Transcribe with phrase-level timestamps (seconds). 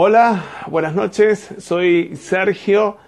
[0.00, 1.48] Hola, buenas noches.
[1.58, 2.98] Soy Sergio,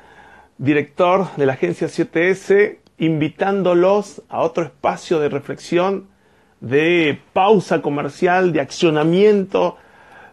[0.58, 6.08] director de la agencia 7S, invitándolos a otro espacio de reflexión,
[6.58, 9.76] de pausa comercial, de accionamiento,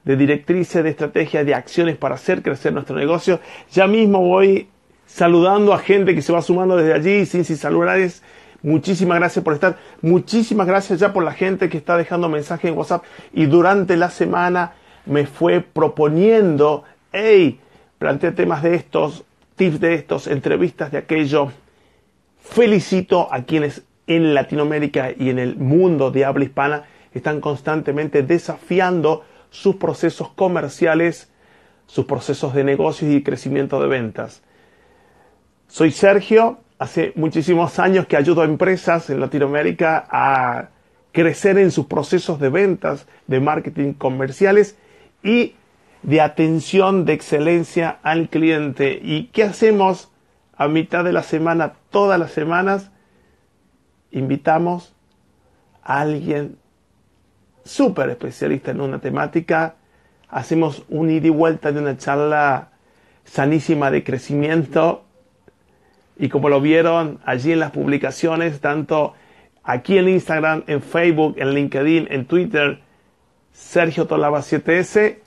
[0.04, 3.40] de directrices, de estrategias, de acciones para hacer crecer nuestro negocio.
[3.72, 4.68] Ya mismo voy
[5.06, 8.24] saludando a gente que se va sumando desde allí, sin sin saludades.
[8.64, 9.78] Muchísimas gracias por estar.
[10.02, 14.10] Muchísimas gracias ya por la gente que está dejando mensajes en WhatsApp y durante la
[14.10, 14.74] semana
[15.08, 17.60] me fue proponiendo, hey,
[17.98, 19.24] plantea temas de estos,
[19.56, 21.52] tips de estos, entrevistas de aquello.
[22.40, 29.26] Felicito a quienes en Latinoamérica y en el mundo de habla hispana están constantemente desafiando
[29.50, 31.30] sus procesos comerciales,
[31.88, 34.44] sus procesos de negocios y crecimiento de ventas.
[35.68, 40.70] Soy Sergio, hace muchísimos años que ayudo a empresas en Latinoamérica a
[41.12, 44.78] crecer en sus procesos de ventas, de marketing comerciales
[45.28, 45.56] y
[46.04, 49.00] de atención de excelencia al cliente.
[49.02, 50.12] ¿Y qué hacemos
[50.56, 52.92] a mitad de la semana, todas las semanas?
[54.12, 54.96] Invitamos
[55.84, 56.58] a alguien
[57.64, 59.76] súper especialista en una temática,
[60.30, 62.70] hacemos un ida y vuelta de una charla
[63.26, 65.04] sanísima de crecimiento
[66.18, 69.14] y como lo vieron allí en las publicaciones, tanto
[69.64, 72.80] aquí en Instagram, en Facebook, en LinkedIn, en Twitter,
[73.58, 75.18] Sergio Tolaba 7S,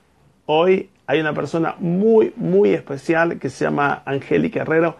[0.47, 4.95] hoy hay una persona muy, muy especial que se llama Angélica Herrero,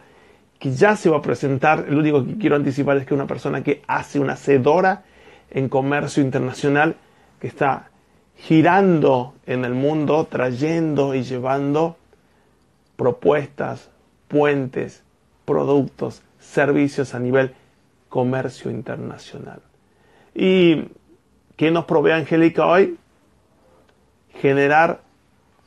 [0.59, 1.87] que ya se va a presentar.
[1.89, 5.05] Lo único que quiero anticipar es que es una persona que hace una hacedora
[5.49, 6.97] en comercio internacional,
[7.39, 7.91] que está
[8.37, 11.99] girando en el mundo, trayendo y llevando
[12.97, 13.91] propuestas,
[14.27, 15.05] puentes,
[15.45, 17.55] productos, servicios a nivel
[18.09, 19.63] comercio internacional.
[20.35, 20.89] ¿Y
[21.55, 22.99] qué nos provee Angélica hoy?
[24.41, 25.03] Generar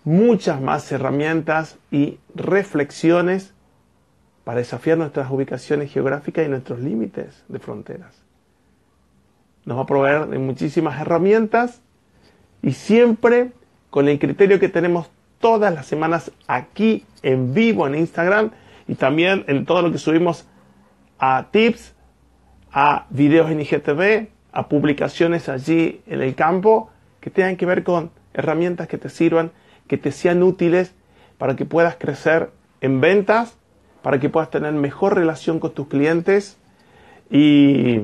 [0.03, 3.53] muchas más herramientas y reflexiones
[4.43, 8.21] para desafiar nuestras ubicaciones geográficas y nuestros límites de fronteras.
[9.65, 11.81] Nos va a proveer de muchísimas herramientas
[12.61, 13.51] y siempre
[13.89, 18.51] con el criterio que tenemos todas las semanas aquí en vivo en Instagram
[18.87, 20.47] y también en todo lo que subimos
[21.19, 21.93] a tips,
[22.71, 26.89] a videos en IGTV, a publicaciones allí en el campo
[27.21, 29.51] que tengan que ver con herramientas que te sirvan
[29.87, 30.93] que te sean útiles
[31.37, 32.51] para que puedas crecer
[32.81, 33.57] en ventas,
[34.01, 36.57] para que puedas tener mejor relación con tus clientes
[37.29, 38.01] y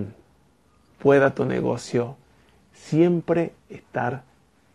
[0.99, 2.17] pueda tu negocio
[2.73, 4.23] siempre estar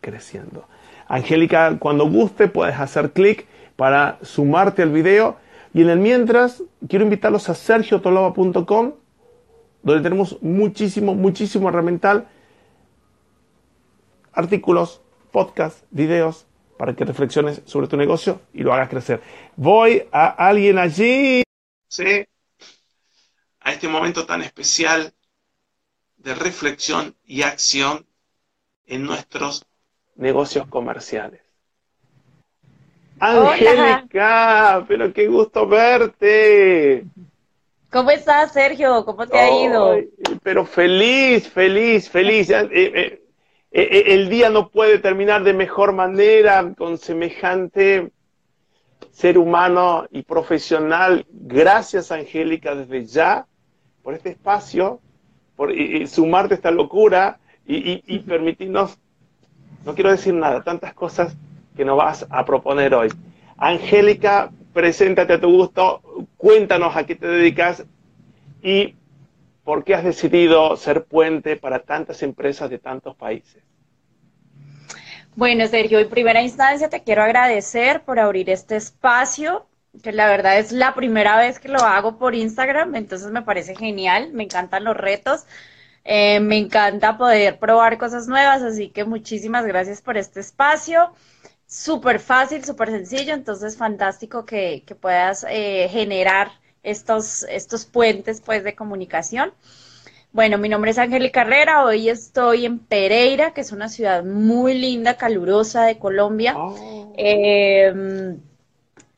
[0.00, 0.66] creciendo.
[1.08, 5.36] Angélica, cuando guste puedes hacer clic para sumarte al video
[5.72, 8.92] y en el mientras quiero invitarlos a sergiotoloba.com
[9.82, 12.26] donde tenemos muchísimo, muchísimo herramental,
[14.32, 15.03] artículos,
[15.34, 16.46] podcasts, videos,
[16.78, 19.20] para que reflexiones sobre tu negocio y lo hagas crecer.
[19.56, 21.42] Voy a alguien allí,
[21.88, 22.24] ¿sí?
[23.58, 25.12] A este momento tan especial
[26.18, 28.06] de reflexión y acción
[28.86, 29.66] en nuestros
[30.14, 31.40] negocios comerciales.
[33.18, 37.06] Angélica, pero qué gusto verte.
[37.90, 39.04] ¿Cómo estás, Sergio?
[39.04, 39.96] ¿Cómo te ha ido?
[40.44, 42.50] Pero feliz, feliz, feliz.
[42.50, 43.23] Eh, eh,
[43.74, 48.12] el día no puede terminar de mejor manera con semejante
[49.10, 51.26] ser humano y profesional.
[51.30, 53.46] Gracias, Angélica, desde ya
[54.02, 55.00] por este espacio,
[55.56, 55.72] por
[56.06, 58.98] sumarte a esta locura y, permitirnos,
[59.84, 61.36] no quiero decir nada, tantas cosas
[61.76, 63.08] que nos vas a proponer hoy.
[63.56, 66.00] Angélica, preséntate a tu gusto,
[66.36, 67.84] cuéntanos a qué te dedicas
[68.62, 68.94] y
[69.64, 73.62] por qué has decidido ser puente para tantas empresas de tantos países.
[75.36, 79.66] Bueno, Sergio, en primera instancia te quiero agradecer por abrir este espacio,
[80.02, 83.74] que la verdad es la primera vez que lo hago por Instagram, entonces me parece
[83.74, 85.44] genial, me encantan los retos,
[86.04, 91.12] eh, me encanta poder probar cosas nuevas, así que muchísimas gracias por este espacio.
[91.66, 96.52] Súper fácil, súper sencillo, entonces fantástico que, puedas eh, generar
[96.84, 99.52] estos, estos puentes pues de comunicación.
[100.32, 104.74] Bueno, mi nombre es Angélica Carrera, hoy estoy en Pereira, que es una ciudad muy
[104.74, 106.54] linda, calurosa de Colombia.
[106.56, 107.12] Oh.
[107.16, 108.40] Em,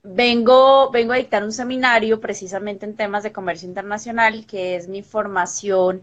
[0.03, 5.03] vengo, vengo a dictar un seminario precisamente en temas de comercio internacional, que es mi
[5.03, 6.03] formación,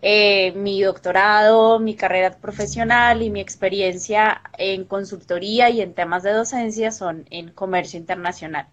[0.00, 6.32] eh, mi doctorado, mi carrera profesional y mi experiencia en consultoría y en temas de
[6.32, 8.68] docencia son en comercio internacional.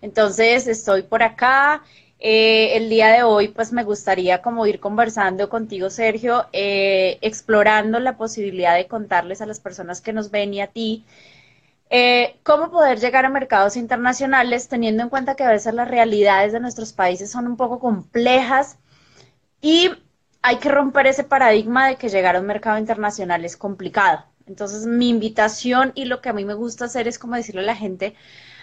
[0.00, 1.82] Entonces, estoy por acá.
[2.18, 7.98] Eh, el día de hoy, pues me gustaría como ir conversando contigo, Sergio, eh, explorando
[8.00, 11.04] la posibilidad de contarles a las personas que nos ven y a ti
[11.90, 16.52] Eh, ¿Cómo poder llegar a mercados internacionales teniendo en cuenta que a veces las realidades
[16.52, 18.78] de nuestros países son un poco complejas
[19.60, 19.90] y
[20.42, 24.24] hay que romper ese paradigma de que llegar a un mercado internacional es complicado?
[24.46, 27.64] Entonces, mi invitación y lo que a mí me gusta hacer es como decirle a
[27.64, 28.14] la gente,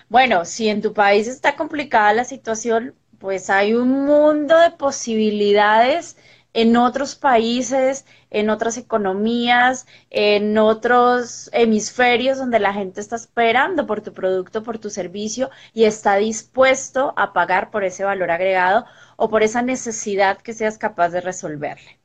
[0.10, 6.18] bueno, si en tu país está complicada la situación, pues hay un mundo de posibilidades
[6.54, 14.02] en otros países, en otras economías, en otros hemisferios donde la gente está esperando por
[14.02, 18.86] tu producto, por tu servicio y está dispuesto a pagar por ese valor agregado
[19.18, 22.00] o por esa necesidad que seas capaz de resolverle.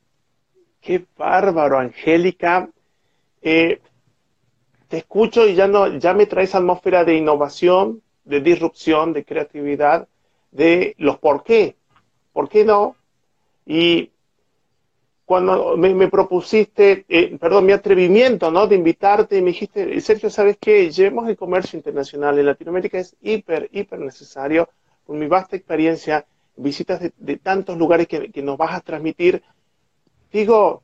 [0.81, 2.69] Qué bárbaro, Angélica.
[3.41, 3.81] Eh,
[4.93, 10.07] te escucho y ya, no, ya me traes atmósfera de innovación, de disrupción, de creatividad,
[10.51, 11.77] de los por qué.
[12.35, 12.95] ¿Por qué no?
[13.65, 14.11] Y
[15.25, 18.67] cuando me, propusiste, eh, perdón, mi atrevimiento, ¿no?
[18.67, 20.91] De invitarte, me dijiste, Sergio, ¿sabes qué?
[20.91, 24.69] Llevemos el comercio internacional en Latinoamérica, es hiper, hiper necesario,
[25.07, 29.43] con mi vasta experiencia, visitas de, tantos lugares que, que, nos vas a transmitir.
[30.31, 30.83] Digo,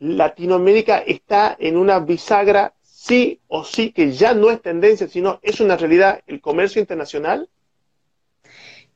[0.00, 5.60] Latinoamérica está en una bisagra, sí o sí, que ya no es tendencia, sino es
[5.60, 7.48] una realidad, el comercio internacional.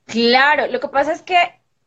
[0.04, 1.36] Claro, lo que pasa es que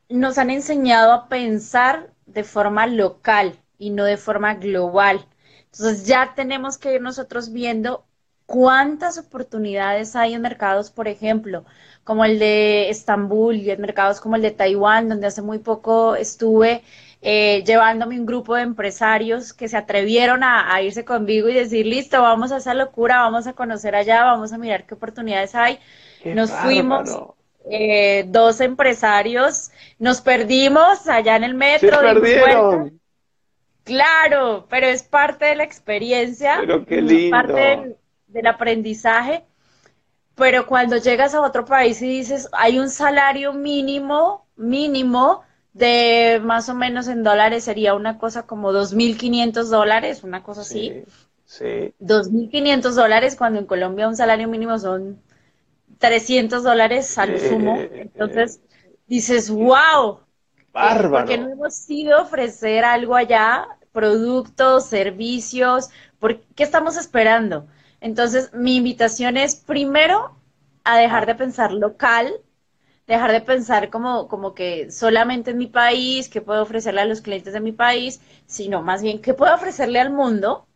[0.10, 5.28] nos han enseñado a pensar de forma local y no de forma global.
[5.66, 8.04] Entonces ya tenemos que ir nosotros viendo
[8.48, 11.66] cuántas oportunidades hay en mercados, por ejemplo,
[12.04, 16.16] como el de Estambul y en mercados como el de Taiwán, donde hace muy poco
[16.16, 16.82] estuve
[17.22, 22.22] eh, llevándome un grupo de empresarios que se atrevieron a, irse conmigo y decir, listo,
[22.22, 25.80] vamos a esa locura, vamos a conocer allá, vamos a mirar qué oportunidades hay.
[26.24, 27.10] Nos fuimos
[27.70, 32.00] eh, dos empresarios, nos perdimos allá en el metro.
[33.84, 37.36] Claro, pero es parte de la experiencia, pero qué lindo.
[37.36, 37.98] parte
[38.28, 39.46] del, aprendizaje.
[40.36, 45.44] Pero cuando llegas a otro país y dices, hay un salario mínimo, mínimo,
[45.78, 51.04] de más o menos en dólares sería una cosa como 2.500 dólares, una cosa así.
[51.46, 51.94] Sí.
[52.00, 55.22] 2.500 dólares cuando en Colombia un salario mínimo son
[56.00, 57.78] 300 dólares al sumo.
[57.80, 58.60] Entonces
[59.08, 60.20] dices, wow,
[60.74, 61.26] bárbaro.
[61.26, 65.90] Porque no hemos ido a ofrecer algo allá, productos, servicios,
[66.20, 67.68] ¿por qué estamos esperando?
[68.02, 70.36] Entonces, mi invitación es primero
[70.84, 72.32] a dejar de pensar local,
[73.08, 77.22] dejar de pensar como, como que solamente en mi país, qué puedo ofrecerle a los
[77.22, 80.68] clientes de mi país, sino más bien qué puedo ofrecerle al mundo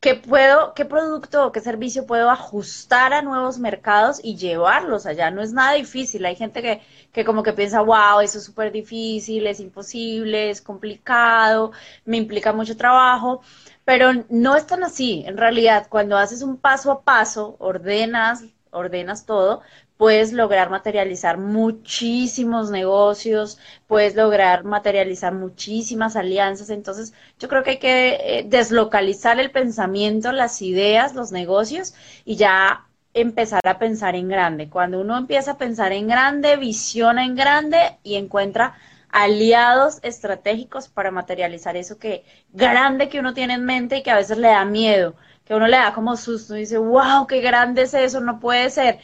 [0.00, 5.30] ¿Qué puedo, qué producto o qué servicio puedo ajustar a nuevos mercados y llevarlos allá?
[5.30, 6.24] No es nada difícil.
[6.24, 6.80] Hay gente que,
[7.12, 11.72] que como que piensa, wow, eso es súper difícil, es imposible, es complicado,
[12.06, 13.42] me implica mucho trabajo,
[13.84, 15.22] pero no es tan así.
[15.26, 19.60] En realidad, cuando haces un paso a paso, ordenas, ordenas todo,
[20.00, 26.70] puedes lograr materializar muchísimos negocios, puedes lograr materializar muchísimas alianzas.
[26.70, 31.92] Entonces, yo creo que hay que eh, deslocalizar el pensamiento, las ideas, los negocios
[32.24, 34.70] y ya empezar a pensar en grande.
[34.70, 38.78] Cuando uno empieza a pensar en grande, visiona en grande y encuentra
[39.10, 44.16] aliados estratégicos para materializar eso que grande que uno tiene en mente y que a
[44.16, 45.14] veces le da miedo,
[45.44, 48.70] que uno le da como susto y dice, wow, qué grande es eso, no puede
[48.70, 48.98] ser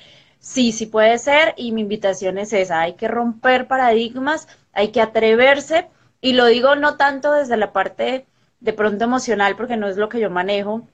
[0.46, 5.00] Sí, sí puede ser y mi invitación es esa, hay que romper paradigmas, hay que
[5.00, 5.88] atreverse
[6.20, 8.26] y lo digo no tanto desde la parte
[8.60, 10.86] de pronto emocional porque no es lo que yo manejo,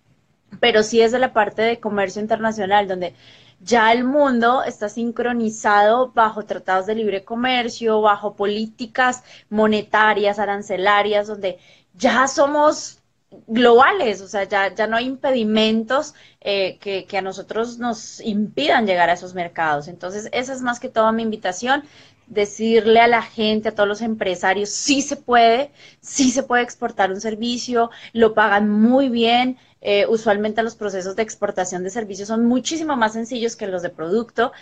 [0.59, 3.15] pero sí es de la parte de comercio internacional donde
[3.61, 11.59] ya el mundo está sincronizado bajo tratados de libre comercio, bajo políticas monetarias, arancelarias, donde
[11.93, 13.02] ya somos
[13.47, 18.87] globales, o sea, ya, ya no hay impedimentos eh, que, que, a nosotros nos impidan
[18.87, 19.89] llegar a esos mercados.
[19.89, 21.85] Entonces, esa es más que todo mi invitación,
[22.27, 25.71] decirle a la gente, a todos los empresarios, sí se puede,
[26.01, 31.23] sí se puede exportar un servicio, lo pagan muy bien, eh, usualmente los procesos de
[31.25, 34.53] exportación de servicios son muchísimo más sencillos que los de producto,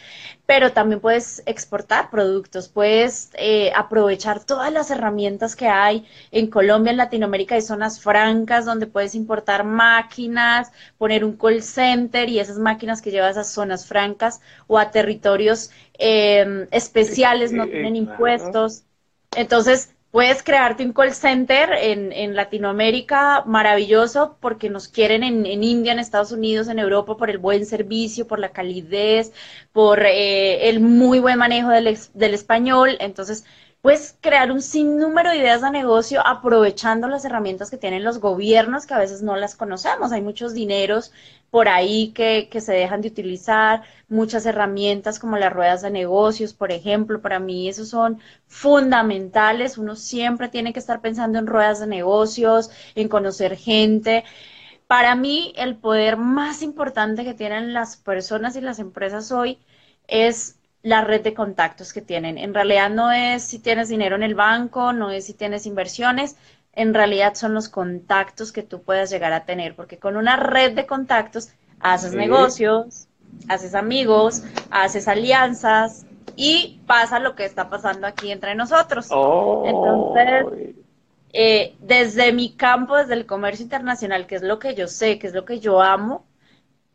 [0.47, 6.91] pero también puedes exportar productos, puedes eh, aprovechar todas las herramientas que hay en Colombia,
[6.91, 12.59] en Latinoamérica, hay zonas francas donde puedes importar máquinas, poner un call center y esas
[12.59, 18.85] máquinas que llevas a zonas francas o a territorios eh, especiales no tienen impuestos.
[19.37, 25.93] Entonces, Puedes crearte un call center en, Latinoamérica maravilloso porque nos quieren en, en, India,
[25.93, 29.33] en Estados Unidos, en Europa por el buen servicio, por la calidez,
[29.73, 32.97] por eh, el muy buen manejo del, del español.
[32.99, 33.45] Entonces,
[33.83, 38.87] puedes crear un sinnúmero de ideas de negocio aprovechando las herramientas que tienen los gobiernos
[38.87, 40.13] que a veces no las conocemos.
[40.13, 41.13] Hay muchos dineros
[41.51, 46.53] por ahí que, que, se dejan de utilizar, muchas herramientas como las ruedas de negocios,
[46.53, 49.79] por ejemplo, para mí esos son fundamentales.
[49.79, 54.25] Uno siempre tiene que estar pensando en ruedas de negocios, en conocer gente.
[54.87, 59.59] Para mí, el poder más importante que tienen las personas y las empresas hoy
[60.09, 62.39] es la red de contactos que tienen.
[62.39, 66.37] En realidad no es si tienes dinero en el banco, no es si tienes inversiones,
[66.73, 70.75] en realidad son los contactos que tú puedas llegar a tener, porque con una red
[70.75, 73.09] de contactos haces negocios,
[73.49, 76.07] haces amigos, haces alianzas
[76.37, 79.09] y pasa lo que está pasando aquí entre nosotros.
[79.11, 79.65] Oh.
[79.67, 80.75] Entonces,
[81.33, 85.27] eh, desde mi campo, desde el comercio internacional, que es lo que yo sé, que
[85.27, 86.25] es lo que yo amo,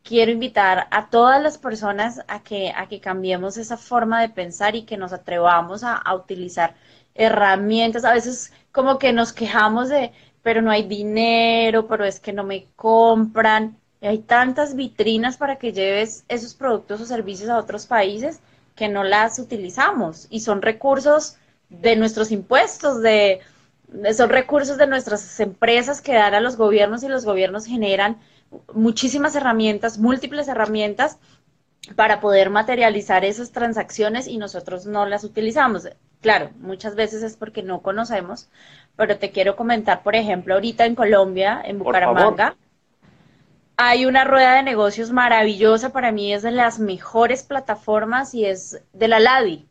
[0.06, 4.76] quiero invitar a todas las personas a que, a que cambiemos esa forma de pensar
[4.76, 6.74] y que nos atrevamos a, utilizar
[7.14, 8.04] herramientas.
[8.04, 12.44] A veces como que nos quejamos de, pero no hay dinero, pero es que no
[12.44, 13.78] me compran.
[14.00, 18.40] hay tantas vitrinas para que lleves esos productos o servicios a otros países
[18.76, 21.36] que no las utilizamos y son recursos
[21.68, 23.40] de nuestros impuestos, de,
[24.16, 28.18] son recursos de nuestras empresas que dan a los gobiernos y los gobiernos generan
[28.74, 31.18] muchísimas herramientas, múltiples herramientas
[31.94, 35.88] para poder materializar esas transacciones y nosotros no las utilizamos.
[36.20, 38.48] Claro, muchas veces es porque no conocemos,
[38.96, 42.56] pero te quiero comentar, por ejemplo, ahorita en Colombia, en Bucaramanga,
[43.76, 48.82] hay una rueda de negocios maravillosa, para mí es de las mejores plataformas y es
[48.92, 49.68] de la LADI.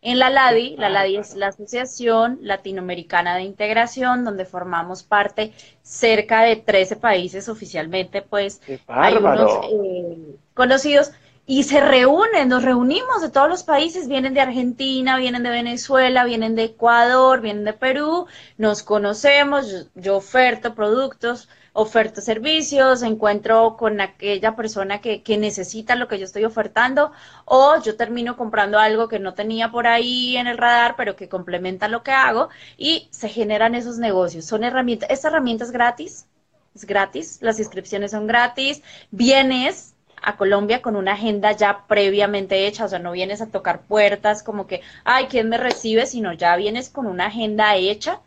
[0.00, 5.52] En la LADI, la LADI es la Asociación Latinoamericana de Integración, donde formamos parte
[5.82, 11.10] cerca de 13 países oficialmente, pues hay unos eh, conocidos
[11.46, 16.24] y se reúnen, nos reunimos de todos los países, vienen de Argentina, vienen de Venezuela,
[16.24, 18.26] vienen de Ecuador, vienen de Perú,
[18.58, 26.08] nos conocemos, yo, oferto productos, oferto servicios, encuentro con aquella persona que, que, necesita lo
[26.08, 27.12] que yo estoy ofertando
[27.44, 31.28] o yo termino comprando algo que no tenía por ahí en el radar, pero que
[31.28, 34.44] complementa lo que hago y se generan esos negocios.
[34.44, 36.26] Son herramientas, esta herramienta es gratis,
[36.74, 38.82] es gratis, las inscripciones son gratis,
[39.12, 43.82] vienes a Colombia con una agenda ya previamente hecha, o sea, no vienes a tocar
[43.82, 46.06] puertas como que, ay, ¿quién me recibe?
[46.06, 48.20] Sino ya vienes con una agenda hecha,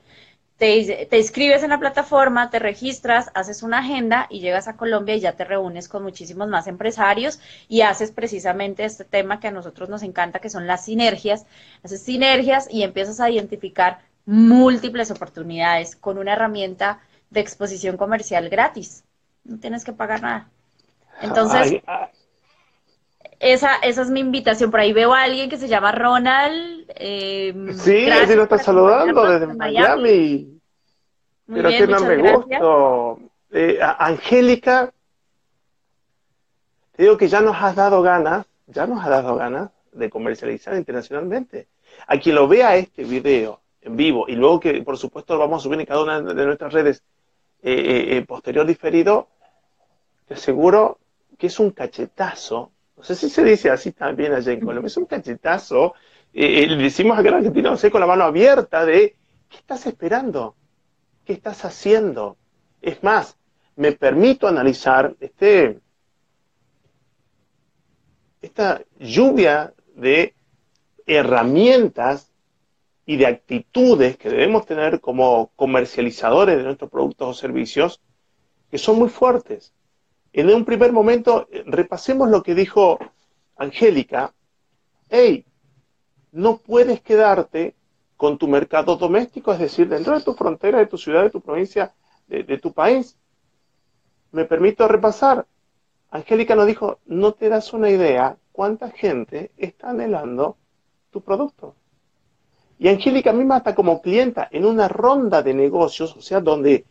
[0.62, 5.15] te, te inscribes en la plataforma, te registras, haces una agenda y llegas a Colombia
[5.15, 9.51] y ya te reúnes con muchísimos más empresarios y haces precisamente este tema que a
[9.51, 11.48] nosotros nos encanta, que son las sinergias,
[11.84, 17.00] haces sinergias y empiezas a identificar múltiples oportunidades con una herramienta
[17.32, 19.03] de exposición comercial gratis.
[19.44, 20.51] No tienes que pagar nada.
[21.22, 21.75] Entonces,
[23.41, 24.69] Esa, esa es mi invitación.
[24.69, 26.86] Por ahí veo a alguien que se llama Ronald.
[26.95, 30.62] Eh, sí, así lo está saludando desde Miami.
[31.48, 32.60] Pero que no me gusta.
[33.53, 34.93] Eh, Angélica,
[36.95, 40.75] te digo que ya nos has dado ganas, ya nos has dado ganas de comercializar
[40.75, 41.67] internacionalmente.
[42.05, 45.62] A quien lo vea este video en vivo y luego que por supuesto lo vamos
[45.62, 47.03] a subir en cada una de nuestras redes
[47.63, 49.27] eh, eh posterior diferido,
[50.27, 51.00] te aseguro
[51.38, 52.71] que es un cachetazo,
[53.01, 55.96] no sé si se dice así también allá en Colombia, es un cachetazo,
[56.31, 59.15] eh, le decimos acá en Argentina, no sé, con la mano abierta de,
[59.50, 60.55] ¿qué estás esperando?
[61.25, 62.38] ¿Qué estás haciendo?
[62.79, 63.39] Es más,
[63.75, 65.79] me permito analizar este,
[68.39, 70.36] esta lluvia de
[71.08, 72.31] herramientas
[73.08, 78.00] y de actitudes que debemos tener como comercializadores de nuestros productos o servicios
[78.70, 79.74] que son muy fuertes.
[80.33, 82.97] En un primer momento, repasemos lo que dijo
[83.57, 84.33] Angélica.
[85.09, 85.45] Hey,
[86.31, 87.75] no puedes quedarte
[88.15, 91.41] con tu mercado doméstico, es decir, dentro de tu frontera, de tu ciudad, de tu
[91.41, 91.93] provincia,
[92.27, 93.17] de, tu país.
[94.31, 95.45] Me permito repasar.
[96.11, 100.57] Angélica nos dijo, no te das una idea cuánta gente está anhelando
[101.09, 101.75] tu producto.
[102.79, 106.85] Y Angélica misma está como clienta en una ronda de negocios, o sea, donde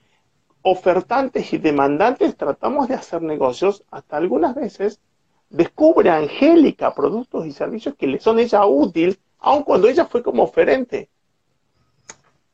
[0.62, 5.00] ofertantes y demandantes tratamos de hacer negocios, hasta algunas veces
[5.49, 10.45] descubre Angélica productos y servicios que le son ella útil, aun cuando ella fue como
[10.45, 11.09] oferente.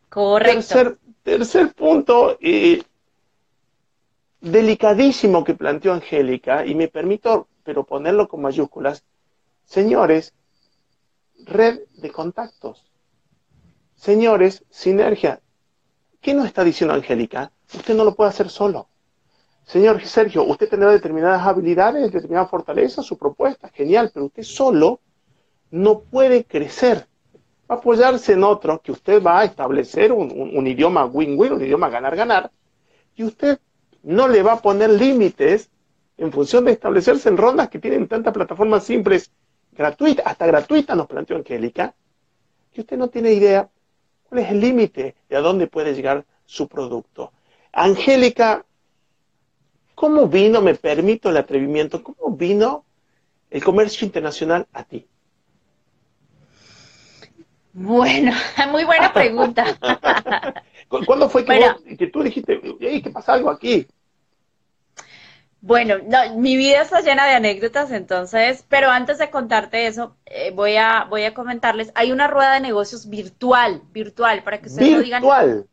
[0.09, 0.97] Correcto.
[1.23, 2.83] Tercer, punto, eh,
[4.41, 9.05] delicadísimo que planteó Angélica, y me permito, pero ponerlo con mayúsculas,
[9.65, 10.33] señores,
[11.45, 12.87] red de contactos.
[13.97, 15.41] Señores, sinergia.
[16.21, 17.51] ¿Qué nos está diciendo Angélica?
[17.75, 18.89] Usted no lo puede hacer solo.
[19.65, 25.01] Señor Sergio, usted tendrá determinadas habilidades, determinadas fortalezas, su propuesta, genial, pero usted solo
[25.71, 27.07] no puede crecer.
[27.69, 31.89] va a apoyarse en otro que usted va a establecer un, idioma win-win, un idioma
[31.89, 32.53] ganar-ganar,
[33.17, 33.59] y usted
[34.05, 35.69] no le va a poner límites
[36.17, 39.33] en función de establecerse en rondas que tienen tantas plataformas simples,
[39.73, 41.93] gratuitas, hasta gratuitas nos planteó Angélica,
[42.73, 43.69] que usted no tiene idea
[44.29, 47.33] cuál es el límite de a dónde puede llegar su producto.
[47.77, 48.65] Angélica,
[49.95, 52.87] ¿cómo vino, me permito el atrevimiento, cómo vino
[53.51, 55.07] el comercio internacional a ti?
[57.75, 58.33] Bueno,
[58.71, 59.67] muy buena pregunta.
[60.89, 63.87] ¿Cuándo fue que, que tú dijiste, hey, ¿qué pasa algo aquí?
[65.61, 70.51] Bueno, no, mi vida está llena de anécdotas, entonces, pero antes de contarte eso, eh,
[70.55, 74.93] voy, a, voy a comentarles, hay una rueda de negocios virtual, virtual, para que ustedes
[74.93, 75.23] no digan,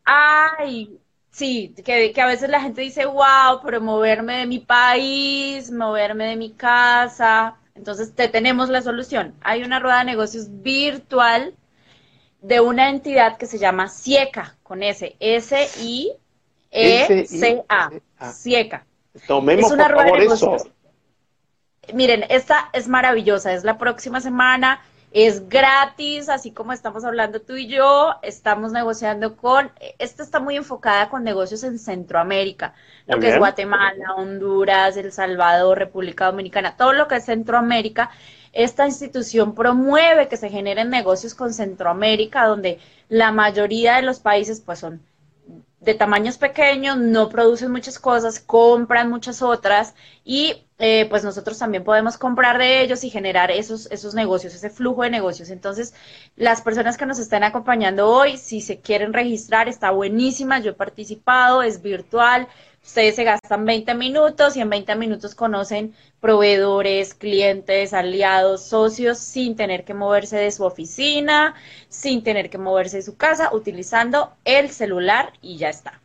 [0.04, 1.00] ay,
[1.34, 6.26] sí, que, que a veces la gente dice, wow, pero moverme de mi país, moverme
[6.26, 9.34] de mi casa, entonces te tenemos la solución.
[9.42, 11.54] Hay una rueda de negocios virtual
[12.40, 16.20] de una entidad que se llama SIECA, con S, S-I-E-C-A,
[18.32, 18.86] SIECA.
[19.26, 20.56] Tomemos por favor eso.
[21.92, 24.80] Miren, esta es maravillosa, es la próxima semana,
[25.14, 30.56] es gratis, así como estamos hablando tú y yo, estamos negociando con, esta está muy
[30.56, 32.74] enfocada con negocios en Centroamérica,
[33.06, 38.10] lo que es Guatemala, Honduras, El Salvador, República Dominicana, todo lo que es Centroamérica.
[38.52, 44.60] Esta institución promueve que se generen negocios con Centroamérica, donde la mayoría de los países
[44.60, 45.00] pues son
[45.78, 49.94] de tamaños pequeños, no producen muchas cosas, compran muchas otras
[50.24, 54.70] y eh, pues nosotros también podemos comprar de ellos y generar esos, esos negocios, ese
[54.70, 55.50] flujo de negocios.
[55.50, 55.94] Entonces,
[56.36, 60.74] las personas que nos están acompañando hoy, si se quieren registrar, está buenísima, yo he
[60.74, 62.48] participado, es virtual,
[62.84, 69.56] Ustedes se gastan 20 minutos y en 20 minutos conocen proveedores, clientes, aliados, socios sin
[69.56, 71.54] tener que moverse de su oficina,
[71.88, 76.02] sin tener que moverse de su casa, utilizando el celular y ya está.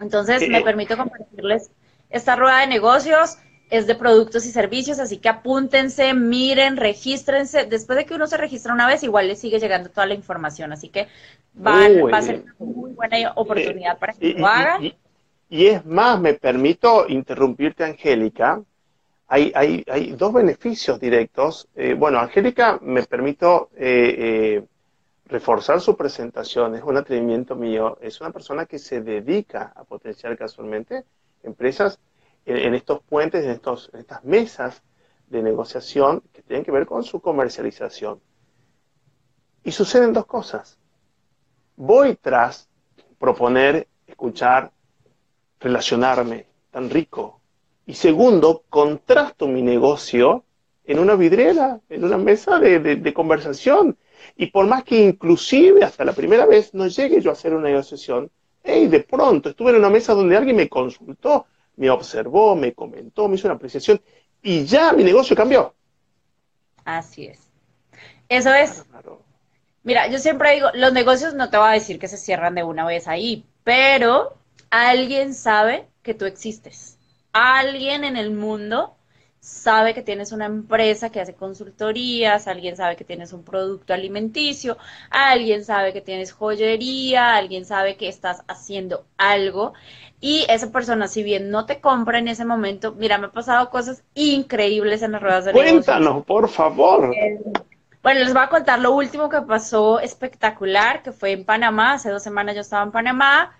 [0.00, 1.70] Entonces, me permito compartirles
[2.10, 3.38] esta rueda de negocios.
[3.70, 7.66] Es de productos y servicios, así que apúntense, miren, regístrense.
[7.66, 10.72] Después de que uno se registra una vez, igual le sigue llegando toda la información.
[10.72, 11.08] Así que
[11.54, 14.92] va a ser una muy buena oportunidad para que lo hagan.
[15.50, 18.62] Y es más, me permito interrumpirte, Angélica.
[19.28, 21.68] Hay, hay, hay dos beneficios directos.
[21.74, 24.64] Eh, bueno, Angélica, me permito eh, eh,
[25.26, 26.74] reforzar su presentación.
[26.74, 27.98] Es un atrevimiento mío.
[28.00, 31.04] Es una persona que se dedica a potenciar casualmente
[31.42, 31.98] empresas
[32.48, 34.82] en, estos puentes, en, estos, en estas mesas
[35.28, 38.20] de negociación que tienen que ver con su comercialización.
[39.64, 40.78] Y suceden dos cosas.
[41.76, 42.68] Voy tras
[43.18, 44.72] proponer, escuchar,
[45.60, 47.40] relacionarme tan rico.
[47.86, 50.44] Y segundo, contrasto mi negocio
[50.84, 53.98] en una vidriera, en una mesa de, conversación.
[54.36, 57.68] Y por más que inclusive hasta la primera vez no llegue yo a hacer una
[57.68, 58.30] negociación,
[58.62, 61.46] hey, de pronto estuve en una mesa donde alguien me consultó,
[61.78, 64.00] me observó, me comentó, me hizo una apreciación
[64.42, 65.74] y ya mi negocio cambió.
[66.84, 67.38] Así es.
[68.28, 68.84] Eso es.
[69.84, 72.64] Mira, yo siempre digo, los negocios no te voy a decir que se cierran de
[72.64, 74.36] una vez ahí, pero
[74.70, 76.98] alguien sabe que tú existes.
[77.32, 78.97] Alguien en el mundo
[79.48, 84.76] sabe que tienes una empresa que hace consultorías, alguien sabe que tienes un producto alimenticio,
[85.08, 89.72] alguien sabe que tienes joyería, alguien sabe que estás haciendo algo
[90.20, 93.70] y esa persona, si bien no te compra en ese momento, mira, me han pasado
[93.70, 97.14] cosas increíbles en las ruedas de Cuéntanos, por favor.
[97.14, 97.40] Eh,
[98.02, 102.10] bueno, les voy a contar lo último que pasó espectacular, que fue en Panamá, hace
[102.10, 103.57] dos semanas yo estaba en Panamá,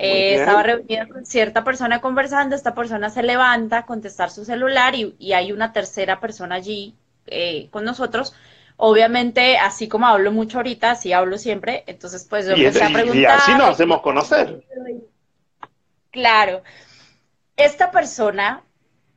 [0.00, 4.94] eh, estaba reunida con cierta persona conversando, esta persona se levanta a contestar su celular
[4.94, 6.94] y, hay una tercera persona allí
[7.26, 8.32] eh, con nosotros.
[8.76, 13.16] Obviamente, así como hablo mucho ahorita, así hablo siempre, entonces pues yo empecé a preguntar.
[13.16, 14.62] Y así nos hacemos conocer.
[16.12, 16.62] Claro.
[17.56, 18.62] Esta persona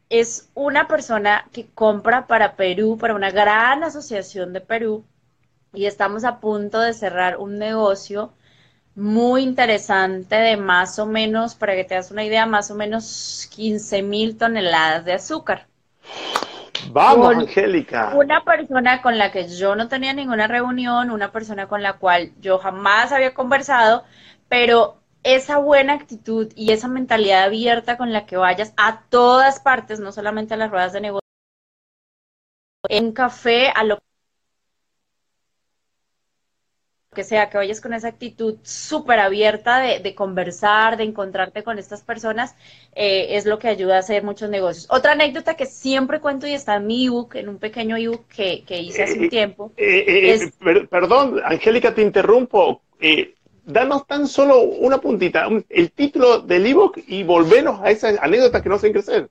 [0.09, 5.05] es una persona que compra para Perú, para una gran asociación de Perú,
[5.73, 8.33] y estamos a punto de cerrar un negocio
[8.95, 13.47] muy interesante de más o menos, para que te das una idea, más o menos
[13.53, 15.67] 15 mil toneladas de azúcar.
[16.91, 18.13] Vamos, Angélica.
[18.15, 22.33] Una persona con la que yo no tenía ninguna reunión, una persona con la cual
[22.41, 24.03] yo jamás había conversado,
[24.49, 29.99] pero esa buena actitud y esa mentalidad abierta con la que vayas a todas partes,
[29.99, 31.21] no solamente a las ruedas de negocio,
[32.89, 33.99] en café, a lo
[37.13, 42.03] que sea, que vayas con esa actitud súper abierta de, conversar, de encontrarte con estas
[42.03, 42.55] personas,
[42.95, 44.87] eh, es lo que ayuda a hacer muchos negocios.
[44.89, 48.63] Otra anécdota que siempre cuento y está en mi ebook, en un pequeño ebook que,
[48.63, 49.73] que hice hace un eh, tiempo.
[49.75, 50.51] Eh,
[50.89, 52.81] perdón, Angélica, te interrumpo.
[53.65, 58.69] danos tan solo una puntita, el título del ebook y volvenos a esa anécdota que
[58.69, 59.29] no sé crecer.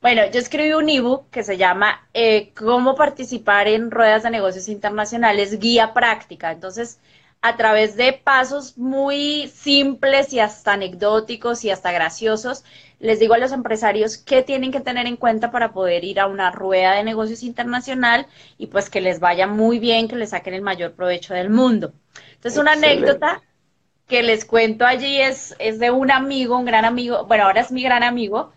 [0.00, 4.68] Bueno, yo escribí un ebook que se llama eh, Cómo participar en ruedas de negocios
[4.68, 6.52] internacionales, guía práctica.
[6.52, 7.00] Entonces,
[7.42, 12.64] a través de pasos muy simples y hasta anecdóticos y hasta graciosos,
[13.00, 16.28] les digo a los empresarios qué tienen que tener en cuenta para poder ir a
[16.28, 20.54] una rueda de negocios internacional y pues que les vaya muy bien, que les saquen
[20.54, 21.92] el mayor provecho del mundo.
[22.34, 23.42] Entonces, una anécdota
[24.06, 27.72] que les cuento allí es, es de un amigo, un gran amigo, bueno, ahora es
[27.72, 28.52] mi gran amigo,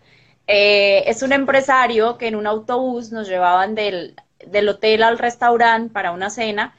[0.46, 4.16] eh, es un empresario que en un autobús nos llevaban del,
[4.68, 6.74] hotel al restaurante para una cena.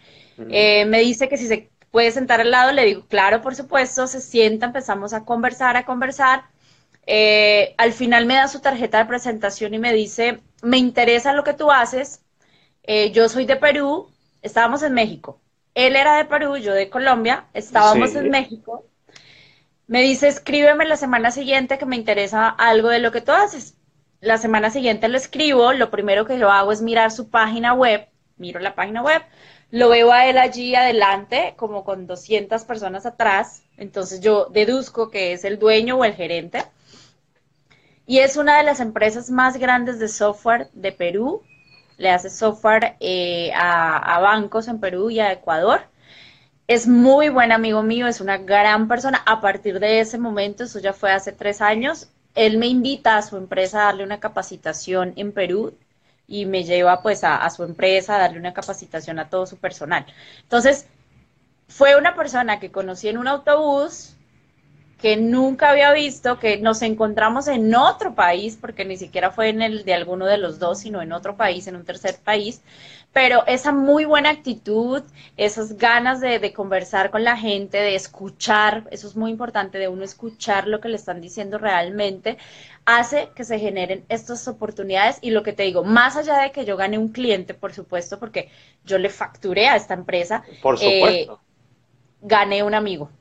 [0.49, 4.07] Eh, me dice que si se puede sentar al lado, le digo, claro, por supuesto,
[4.07, 6.45] se sienta, empezamos a conversar, a conversar.
[7.05, 11.43] Eh, al final me da su tarjeta de presentación y me dice, me interesa lo
[11.43, 12.21] que tú haces,
[13.13, 14.09] yo soy de Perú,
[14.41, 15.39] estábamos en México.
[15.73, 18.85] Él era de Perú, yo de Colombia, estábamos en México
[19.87, 23.75] me dice, escríbeme la semana siguiente que me interesa algo de lo que tú haces.
[24.21, 28.07] La semana siguiente lo escribo, lo primero que yo hago es mirar su página web,
[28.37, 29.21] miro la página web,
[29.69, 35.33] lo veo a él allí adelante, como con 200 personas atrás, entonces yo deduzco que
[35.33, 36.63] es el dueño o el gerente.
[38.05, 41.41] Y es una de las empresas más grandes de software de Perú.
[41.97, 45.81] Le hace software eh, a bancos en Perú y a Ecuador
[46.67, 49.21] es muy buen amigo mío, es una gran persona.
[49.25, 53.21] A partir de ese momento, eso ya fue hace tres años, él me invita a
[53.21, 55.77] su empresa a darle una capacitación en Perú
[56.27, 60.05] y me lleva pues a, su empresa a darle una capacitación a todo su personal.
[60.41, 60.87] Entonces,
[61.67, 64.15] fue una persona que conocí en un autobús
[64.99, 69.61] que nunca había visto, que nos encontramos en otro país, porque ni siquiera fue en
[69.61, 72.61] el de alguno de los dos, sino en otro país, en un tercer país,
[73.13, 75.03] pero esa muy buena actitud,
[75.37, 80.03] esas ganas de, conversar con la gente, de escuchar, eso es muy importante, de uno
[80.03, 82.37] escuchar lo que le están diciendo realmente,
[82.85, 86.65] hace que se generen estas oportunidades y lo que te digo, más allá de que
[86.65, 88.49] yo gane un cliente, por supuesto, porque
[88.83, 91.33] yo le facturé a esta empresa, por supuesto.
[91.33, 91.37] Eh,
[92.21, 93.11] gané un amigo.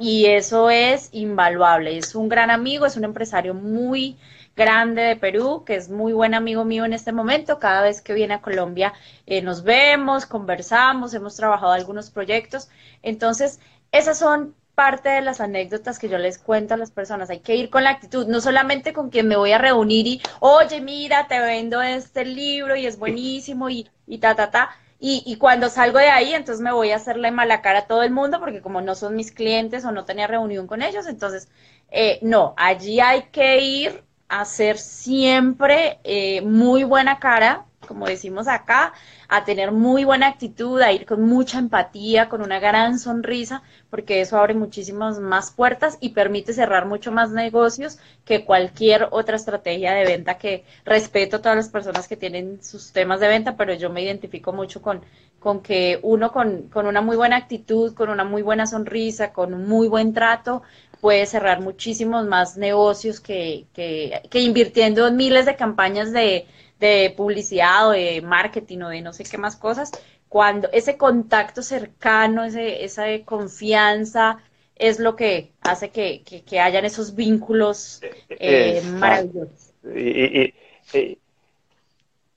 [0.00, 1.96] Y eso es invaluable.
[1.96, 4.16] Es un gran amigo, es un empresario muy
[4.58, 7.58] grande de Perú, que es muy buen amigo mío en este momento.
[7.58, 8.92] Cada vez que viene a Colombia
[9.24, 12.68] eh, nos vemos, conversamos, hemos trabajado algunos proyectos.
[13.02, 13.60] Entonces,
[13.92, 17.30] esas son parte de las anécdotas que yo les cuento a las personas.
[17.30, 20.22] Hay que ir con la actitud, no solamente con quien me voy a reunir y,
[20.40, 24.70] oye, mira, te vendo este libro y es buenísimo y, y ta, ta, ta.
[25.00, 28.02] Y, y, cuando salgo de ahí, entonces me voy a hacerle mala cara a todo
[28.02, 31.48] el mundo porque como no son mis clientes o no tenía reunión con ellos, entonces,
[31.90, 38.92] eh, no, allí hay que ir hacer siempre eh, muy buena cara, como decimos acá,
[39.28, 44.20] a tener muy buena actitud, a ir con mucha empatía, con una gran sonrisa, porque
[44.20, 49.92] eso abre muchísimas más puertas y permite cerrar mucho más negocios que cualquier otra estrategia
[49.94, 53.72] de venta que respeto a todas las personas que tienen sus temas de venta, pero
[53.72, 55.02] yo me identifico mucho con,
[55.38, 59.54] con que uno con, con una muy buena actitud, con una muy buena sonrisa, con
[59.54, 60.62] un muy buen trato,
[61.00, 66.46] puede cerrar muchísimos más negocios que, que, que invirtiendo en miles de campañas de,
[66.80, 69.90] de, publicidad o de marketing o de no sé qué más cosas,
[70.28, 74.38] cuando ese contacto cercano, ese, esa confianza
[74.76, 79.72] es lo que hace que, que, hayan esos vínculos eh, maravillosos.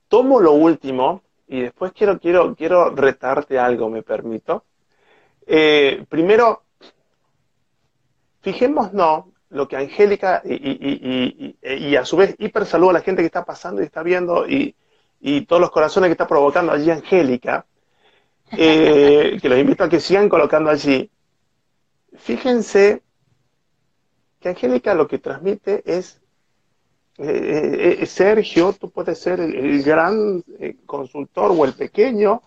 [0.08, 4.64] tomo lo último y después quiero, quiero, quiero retarte algo, me permito.
[5.46, 6.64] Eh, primero,
[8.42, 13.46] Fijémonos lo que Angélica, y, a su vez hiper saludo a la gente que está
[13.46, 14.76] pasando y está viendo, y,
[15.48, 17.66] todos los corazones que está provocando allí Angélica,
[18.52, 21.10] eh, que los invito a que sigan colocando allí.
[22.18, 23.04] Fíjense
[24.40, 26.20] que Angélica lo que transmite es,
[27.20, 30.44] eh, eh, Sergio, tú puedes ser el gran
[30.88, 32.42] consultor o el pequeño,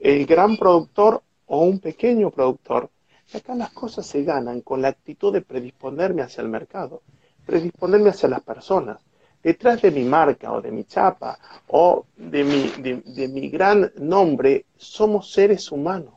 [0.00, 2.90] el gran productor o un pequeño productor
[3.34, 7.02] acá las cosas se ganan con la actitud de predisponerme hacia el mercado,
[7.44, 8.98] predisponerme hacia las personas.
[9.42, 14.66] Detrás de mi marca o de mi chapa o de mi, de, mi gran nombre
[14.76, 16.14] somos seres humanos.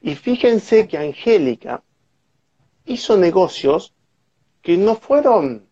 [0.00, 1.82] Y fíjense que Angélica
[2.84, 3.92] hizo negocios
[4.62, 5.66] que no fueron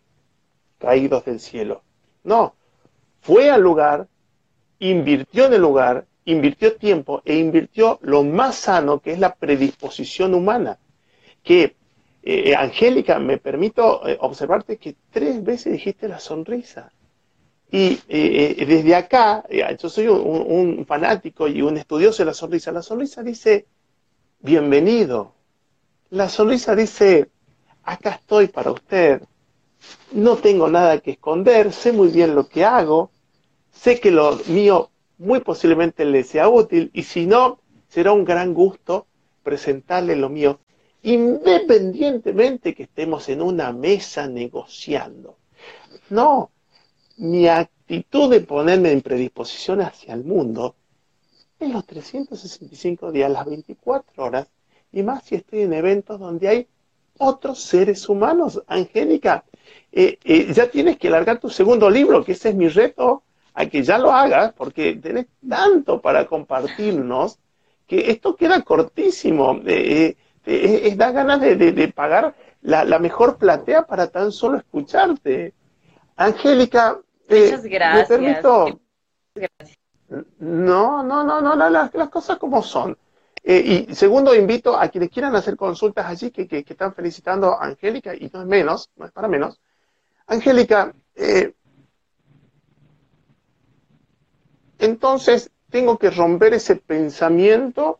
[0.77, 1.81] caídos del cielo.
[2.23, 2.53] No,
[3.21, 4.07] fue al lugar,
[4.79, 10.33] invirtió en el lugar invirtió tiempo e invirtió lo más sano, que es la predisposición
[10.33, 10.79] humana.
[11.43, 11.75] Que,
[12.23, 16.91] eh, Angélica, me permito eh, observarte que tres veces dijiste la sonrisa.
[17.71, 19.43] Y eh, desde acá,
[19.79, 22.71] yo soy un, fanático y un estudioso de la sonrisa.
[22.71, 23.65] La sonrisa dice,
[24.39, 25.33] bienvenido.
[26.11, 27.29] La sonrisa dice,
[27.83, 29.21] acá estoy para usted.
[30.13, 33.11] No tengo nada que esconder, sé muy bien lo que hago,
[33.71, 38.53] sé que lo mío muy posiblemente le sea útil y si no, será un gran
[38.53, 39.07] gusto
[39.43, 40.59] presentarle lo mío,
[41.03, 45.37] independientemente que estemos en una mesa negociando.
[46.09, 46.51] No,
[47.17, 50.75] mi actitud de ponerme en predisposición hacia el mundo
[51.59, 54.47] es los 365 días, las 24 horas,
[54.91, 56.67] y más si estoy en eventos donde hay
[57.17, 58.61] otros seres humanos.
[58.67, 59.45] Angélica,
[59.91, 63.23] eh, eh, ya tienes que largar tu segundo libro, que ese es mi reto
[63.55, 67.39] a que ya lo hagas, porque tenés tanto para compartirnos,
[67.87, 69.61] que esto queda cortísimo.
[69.65, 75.53] Eh, eh, es, da ganas de, pagar la, mejor platea para tan solo escucharte.
[76.17, 78.09] Angélica, eh, Muchas gracias.
[78.09, 78.79] ¿me permito?
[80.39, 82.97] No, no, no, no, las, cosas como son.
[83.43, 87.65] y segundo, invito a quienes quieran hacer consultas allí, que, que, que, están felicitando a
[87.65, 89.61] Angélica, y no es menos, no es para menos.
[90.27, 91.53] Angélica, eh,
[94.79, 97.99] entonces tengo que romper ese pensamiento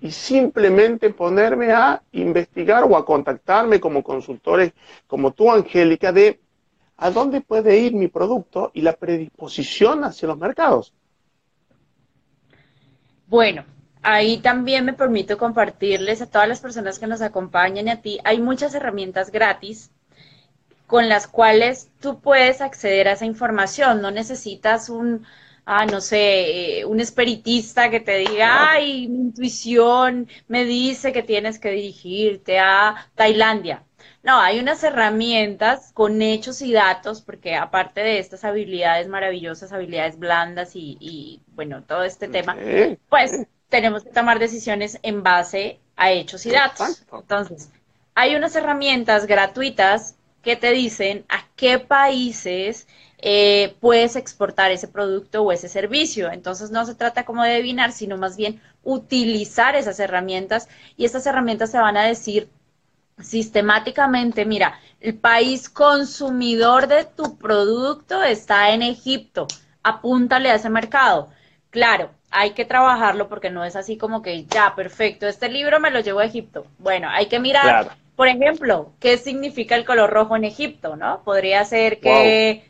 [0.00, 4.72] y simplemente ponerme a investigar o a contactarme como consultores,
[5.06, 6.40] como tú, Angélica, de
[6.98, 10.94] a dónde puede ir mi producto y la predisposición hacia los mercados.
[13.26, 13.64] Bueno,
[14.02, 18.18] ahí también me permito compartirles a todas las personas que nos acompañan y a ti,
[18.24, 19.90] hay muchas herramientas gratis
[20.86, 25.26] con las cuales tú puedes acceder a esa información, no necesitas un
[25.66, 31.22] ah, no sé, eh, un espiritista que te diga, ay, mi intuición me dice que
[31.22, 33.82] tienes que dirigirte a Tailandia.
[34.22, 40.18] No, hay unas herramientas con hechos y datos, porque aparte de estas habilidades maravillosas, habilidades
[40.18, 42.56] blandas y, bueno, todo este tema,
[43.08, 47.04] pues tenemos que tomar decisiones en base a hechos y datos.
[47.12, 47.70] Entonces,
[48.14, 52.86] hay unas herramientas gratuitas que te dicen a qué países
[53.18, 56.30] eh, puedes exportar ese producto o ese servicio.
[56.30, 61.26] Entonces no se trata como de adivinar, sino más bien utilizar esas herramientas y estas
[61.26, 62.48] herramientas te van a decir
[63.18, 69.46] sistemáticamente, mira, el país consumidor de tu producto está en Egipto,
[69.82, 71.30] apúntale a ese mercado.
[71.70, 75.90] Claro, hay que trabajarlo porque no es así como que ya, perfecto, este libro me
[75.90, 76.66] lo llevo a Egipto.
[76.78, 81.22] Bueno, hay que mirar, por ejemplo, qué significa el color rojo en Egipto, ¿no?
[81.22, 82.64] Podría ser que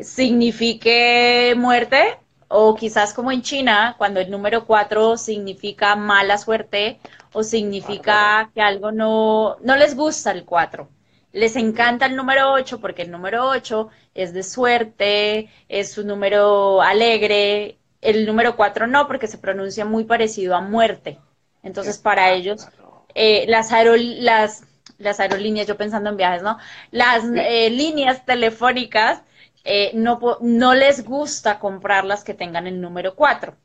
[0.00, 7.00] signifique muerte o quizás como en China, cuando el número 4 significa mala suerte
[7.32, 10.88] o significa que algo no, no les gusta el 4.
[11.32, 16.82] Les encanta el número 8 porque el número 8 es de suerte, es un número
[16.82, 17.78] alegre.
[18.02, 21.18] El número 4 no porque se pronuncia muy parecido a muerte.
[21.62, 22.66] Entonces para ellos
[23.14, 24.64] eh, las, las,
[24.98, 26.58] las aerolíneas, yo pensando en viajes, ¿no?
[26.90, 29.22] Las eh, líneas telefónicas
[29.64, 33.56] eh, no, no les gusta comprar las que tengan el número 4.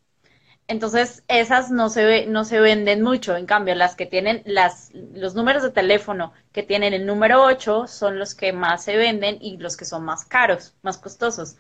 [0.68, 3.38] Entonces, esas no se, no se venden mucho.
[3.38, 7.88] En cambio, las que tienen las, los números de teléfono que tienen el número 8
[7.88, 11.56] son los que más se venden y los que son más caros, más costosos,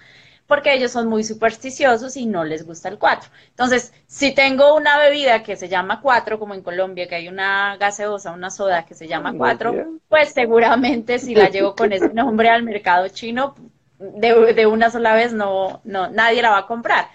[0.46, 3.30] porque ellos son muy supersticiosos y no les gusta el 4.
[3.50, 7.78] Entonces, si tengo una bebida que se llama 4, como en Colombia, que hay una
[7.78, 12.50] gaseosa, una soda que se llama 4, pues seguramente si la llevo con ese nombre
[12.50, 13.56] al mercado chino,
[14.00, 17.10] de, una sola vez no, no, nadie la va a comprar.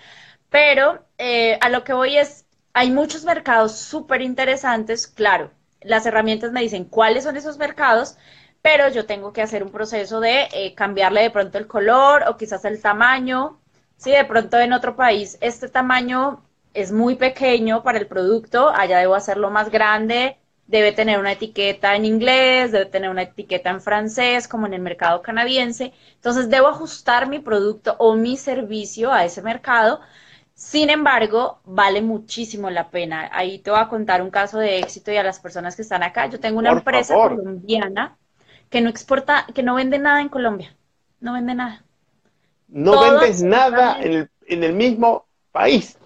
[0.51, 6.53] Pero eh, a lo que voy es, hay muchos mercados súper interesantes, claro, las herramientas
[6.53, 8.16] me dicen cuáles son esos mercados,
[8.62, 12.37] pero yo tengo que hacer un proceso de eh, cambiarle de pronto el color o
[12.37, 13.61] quizás el tamaño.
[13.97, 18.99] Si de pronto en otro país este tamaño es muy pequeño para el producto, allá
[18.99, 20.38] debo hacerlo más grande,
[20.73, 24.81] debe tener una etiqueta en inglés, debe tener una etiqueta en francés, como en el
[24.81, 25.93] mercado canadiense.
[26.15, 30.01] Entonces, debo ajustar mi producto o mi servicio a ese mercado.
[30.55, 33.29] Sin embargo, vale muchísimo la pena.
[33.33, 36.03] Ahí te voy a contar un caso de éxito y a las personas que están
[36.03, 36.27] acá.
[36.29, 38.17] Yo tengo una empresa colombiana
[38.71, 40.75] que no exporta, que no vende nada en Colombia.
[41.21, 41.85] No vende nada.
[42.69, 45.99] No vendes nada en el, en el mismo país.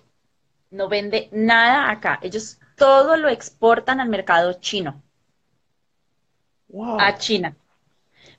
[0.73, 2.19] No vende nada acá.
[2.21, 5.03] Ellos todo lo exportan al mercado chino.
[6.99, 7.57] A China.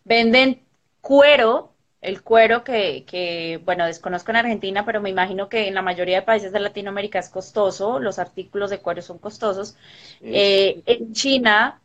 [0.03, 0.61] Venden
[1.01, 5.81] cuero, el cuero que, que, bueno, desconozco en Argentina, pero me imagino que en la
[5.81, 9.75] mayoría de países de Latinoamérica es costoso, los artículos de cuero son costosos.
[10.21, 11.81] Eh, en China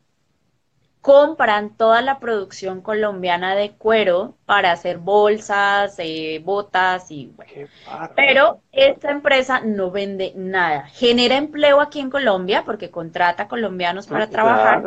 [1.02, 7.68] compran toda la producción colombiana de cuero para hacer bolsas, eh, botas y bueno.
[8.14, 10.86] Pero esta empresa no vende nada.
[10.86, 14.82] Genera empleo aquí en Colombia porque contrata colombianos para ah, trabajar,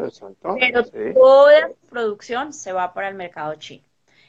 [0.58, 3.84] pero toda la producción se va para el mercado chino.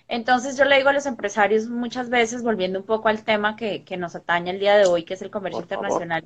[0.09, 3.85] Entonces yo le digo a los empresarios muchas veces, volviendo un poco al tema que,
[3.97, 6.25] nos atañe el día de hoy, que es el comercio internacional,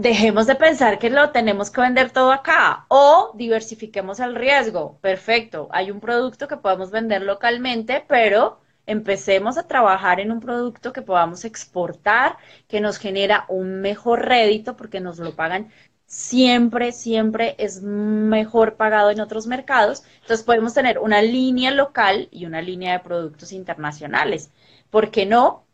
[0.00, 4.98] dejemos de pensar que lo tenemos que vender todo acá o diversifiquemos el riesgo.
[5.02, 10.92] Perfecto, hay un producto que podemos vender localmente, pero empecemos a trabajar en un producto
[10.94, 15.70] que podamos exportar, que nos genera un mejor rédito porque nos lo pagan
[16.06, 20.02] siempre, siempre es mejor pagado en otros mercados.
[20.22, 24.50] Entonces podemos tener una línea local y una línea de productos internacionales.
[24.90, 25.64] ¿Por qué no?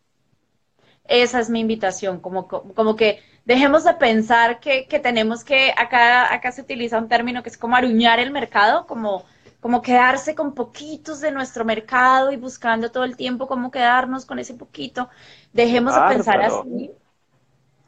[1.08, 6.52] Esa es mi invitación, como, como que dejemos de pensar que, tenemos que, acá, acá
[6.52, 9.24] se utiliza un término que es como aruñar el mercado, como,
[9.60, 14.40] como quedarse con poquitos de nuestro mercado y buscando todo el tiempo cómo quedarnos con
[14.40, 15.08] ese poquito.
[15.52, 16.90] Dejemos de pensar así.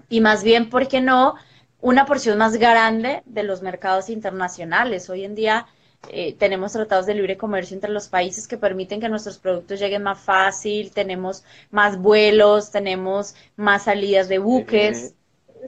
[0.08, 1.34] Y más bien, ¿por qué no?
[1.80, 5.10] Una porción más grande de los mercados internacionales.
[5.10, 5.66] Hoy en día
[6.08, 10.04] eh, tenemos tratados de libre comercio entre los países que permiten que nuestros productos lleguen
[10.04, 11.42] más fácil, tenemos
[11.72, 15.14] más vuelos, tenemos más salidas de buques es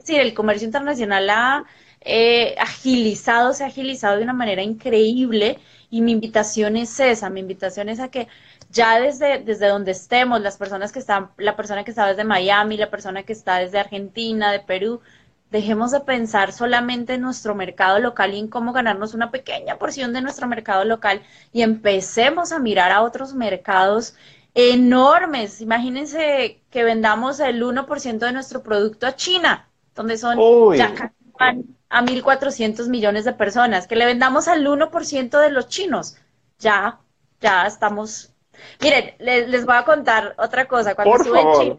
[0.01, 1.65] decir, el comercio internacional ha
[2.01, 5.59] eh, agilizado, se ha agilizado de una manera increíble
[5.89, 8.27] y mi invitación es esa, mi invitación es a que
[8.71, 12.77] ya desde, desde donde estemos, las personas que están, la persona que está desde Miami,
[12.77, 15.01] la persona que está desde Argentina, de Perú,
[15.51, 20.13] dejemos de pensar solamente en nuestro mercado local y en cómo ganarnos una pequeña porción
[20.13, 24.15] de nuestro mercado local y empecemos a mirar a otros mercados
[24.55, 25.61] enormes.
[25.61, 30.37] Imagínense que vendamos el 1% de nuestro producto a China donde son
[30.75, 31.13] ya
[31.91, 36.15] a 1.400 millones de personas, que le vendamos al 1% de los chinos.
[36.59, 36.99] Ya,
[37.41, 38.33] ya estamos.
[38.79, 40.95] Miren, les, voy a contar otra cosa.
[40.95, 41.77] Cuando Por favor.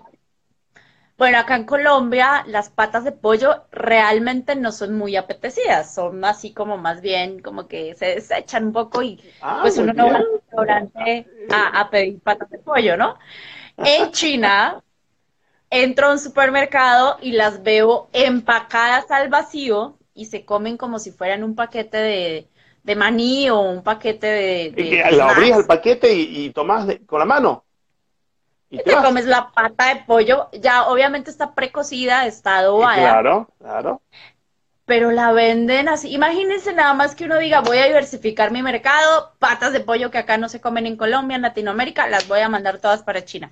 [1.17, 6.53] bueno, acá en Colombia las patas de pollo realmente no son muy apetecidas, son así
[6.53, 10.17] como más bien como que se desechan un poco y ah, pues uno no va
[10.17, 13.17] al restaurante a, a pedir patas de pollo, ¿no?
[13.79, 14.83] En China
[15.73, 21.13] entro a un supermercado y las veo empacadas al vacío y se comen como si
[21.13, 22.47] fueran un paquete
[22.85, 24.71] de, maní o un paquete de...
[24.71, 27.65] de la abrías el paquete y, y tomás con la mano.
[28.69, 32.97] Y te, comes la pata de pollo, ya obviamente está precocida, está adobada.
[32.97, 34.03] Claro, claro.
[34.85, 36.13] Pero la venden así.
[36.13, 40.19] Imagínense nada más que uno diga, voy a diversificar mi mercado, patas de pollo que
[40.19, 43.51] acá no se comen en Colombia, en Latinoamérica, las voy a mandar todas para China.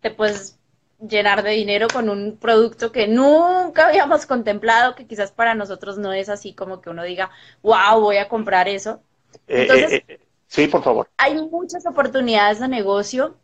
[0.00, 0.59] Te puedes
[1.00, 6.12] llenar de dinero con un producto que nunca habíamos contemplado, que quizás para nosotros no
[6.12, 7.30] es así como que uno diga,
[7.62, 9.00] wow, voy a comprar eso.
[9.46, 11.08] Eh, eh, eh, sí, por favor.
[11.16, 13.36] Hay muchas oportunidades de negocio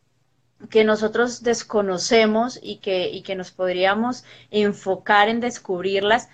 [0.71, 6.29] que nosotros desconocemos y que, y que nos podríamos enfocar en descubrirlas.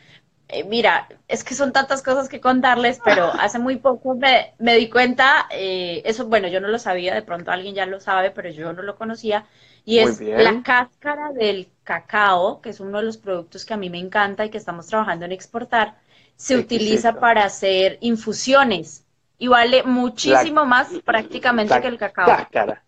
[0.69, 4.89] Mira, es que son tantas cosas que contarles, pero hace muy poco me, me di
[4.91, 8.73] cuenta, eso, bueno, yo no lo sabía, de pronto alguien ya lo sabe, pero yo
[8.73, 9.47] no lo conocía,
[9.85, 13.91] y es la cáscara del cacao, que es uno de los productos que a mí
[13.91, 15.97] me encanta y que estamos trabajando en exportar,
[16.37, 19.05] se utiliza para hacer infusiones
[19.39, 22.27] y vale muchísimo más prácticamente que el cacao.
[22.27, 22.83] Cáscara.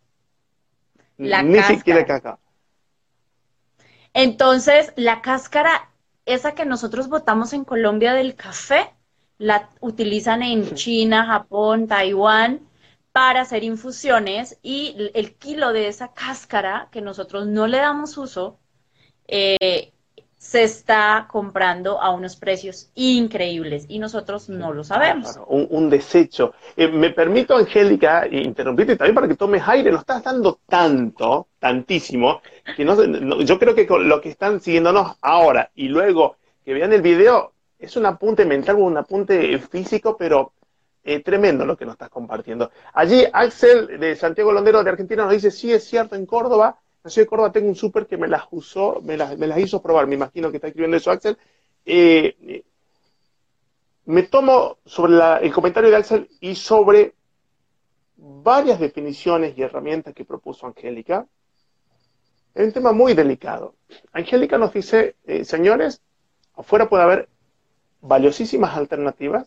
[1.18, 2.38] La Ni siquiera cacao.
[4.12, 5.88] Entonces, la cáscara,
[6.26, 8.94] esa que nosotros botamos en Colombia del café,
[9.38, 12.68] la utilizan en China, Japón, Taiwán
[13.12, 18.58] para hacer infusiones y el kilo de esa cáscara que nosotros no le damos uso
[19.28, 19.93] eh,
[20.44, 25.40] se está comprando a unos precios increíbles y nosotros no lo sabemos.
[25.46, 26.52] un, desecho.
[26.76, 29.90] Eh, me permito, Angélica, interrumpirte también para que tomes aire.
[29.90, 32.42] Lo estás dando tanto, tantísimo,
[32.76, 36.92] que no, yo creo que con lo que están siguiéndonos ahora y luego que vean
[36.92, 40.52] el video, es un apunte mental, un apunte físico, pero
[41.02, 42.70] eh, tremendo lo que nos estás compartiendo.
[42.92, 47.10] Allí Axel de Santiago Londero de Argentina nos dice, sí, es cierto, en Córdoba, la
[47.14, 50.06] de Córdoba tengo un súper que me las usó, me las, me las, hizo probar,
[50.06, 51.36] me imagino que está escribiendo eso Axel.
[51.84, 52.64] Eh,
[54.06, 55.14] me tomo sobre
[55.46, 57.14] el comentario de Axel y sobre
[58.16, 61.26] varias definiciones y herramientas que propuso Angélica.
[62.54, 63.74] Es un tema muy delicado.
[64.12, 66.00] Angélica nos dice, eh, señores,
[66.54, 67.28] afuera puede haber
[68.00, 69.46] valiosísimas alternativas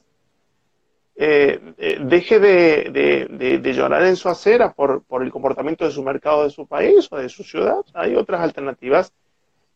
[1.20, 6.52] eh, eh, deje de, llorar en su acera por, el comportamiento de su mercado de
[6.52, 7.84] su país o de su ciudad.
[7.96, 9.12] Hay otras alternativas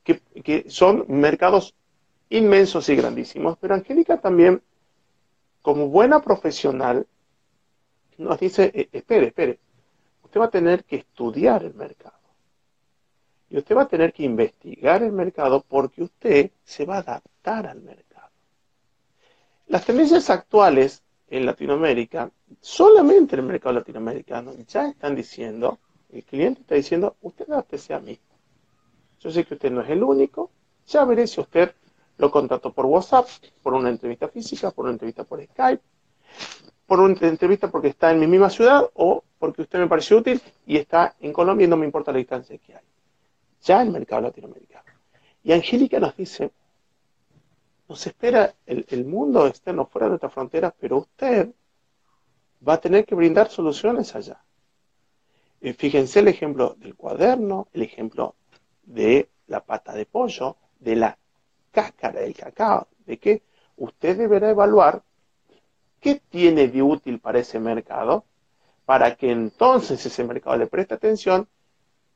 [0.04, 0.22] que,
[0.70, 1.74] son mercados
[2.30, 3.58] inmensos y grandísimos.
[3.60, 4.62] Pero Angélica también,
[5.64, 7.08] como buena profesional,
[8.20, 9.60] nos dice, eh, espere, espere,
[10.24, 12.20] usted va a tener que estudiar el mercado.
[13.50, 17.66] Y usted va a tener que investigar el mercado porque usted se va a adaptar
[17.66, 18.30] al mercado.
[19.66, 21.02] Las tendencias actuales
[21.32, 22.30] en Latinoamérica,
[22.60, 25.80] solamente en el mercado latinoamericano, ya están diciendo,
[26.12, 27.64] el cliente está diciendo, usted a.
[29.20, 30.52] Yo sé que usted no es el único,
[30.88, 31.74] ya veré si usted
[32.18, 33.28] lo contrató por WhatsApp,
[33.64, 35.82] por una entrevista física, por una entrevista por Skype,
[36.86, 40.42] por una entrevista porque está en mi misma ciudad o porque usted me pareció útil
[40.66, 42.84] y está en Colombia y no me importa la distancia que hay.
[43.64, 44.84] Ya el mercado latinoamericano.
[45.44, 46.52] Y Angélica nos dice,
[47.92, 51.50] nos espera el, mundo externo fuera de nuestras fronteras, pero usted
[52.66, 54.42] va a tener que brindar soluciones allá.
[55.60, 58.36] Eh, fíjense el ejemplo del cuaderno, el ejemplo
[58.84, 61.18] de la pata de pollo, de la
[61.70, 63.44] cáscara del cacao, de que
[63.76, 65.04] usted deberá evaluar
[66.00, 68.24] qué tiene de útil para ese mercado,
[68.86, 71.46] para que entonces ese mercado le preste atención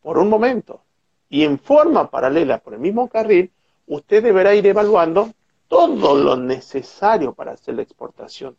[0.02, 0.84] por un momento.
[1.28, 3.52] Y en forma paralela, por el mismo carril,
[3.88, 5.34] usted deberá ir evaluando
[5.68, 8.56] todo lo necesario para hacer la exportación.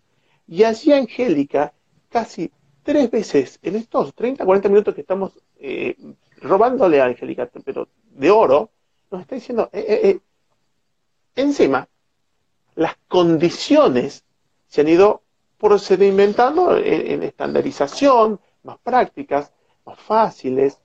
[0.46, 1.72] Y así Angélica,
[2.09, 2.50] casi
[2.82, 5.96] tres veces en estos 30, 40 minutos que estamos eh,
[6.40, 8.70] robándole a Angélica, pero de oro,
[9.11, 10.20] nos está diciendo, eh, eh,
[11.34, 11.88] encima,
[12.76, 14.24] las condiciones
[14.68, 15.22] se han ido
[15.59, 19.52] procedimentando en, en estandarización, más prácticas,
[19.84, 20.78] más fáciles,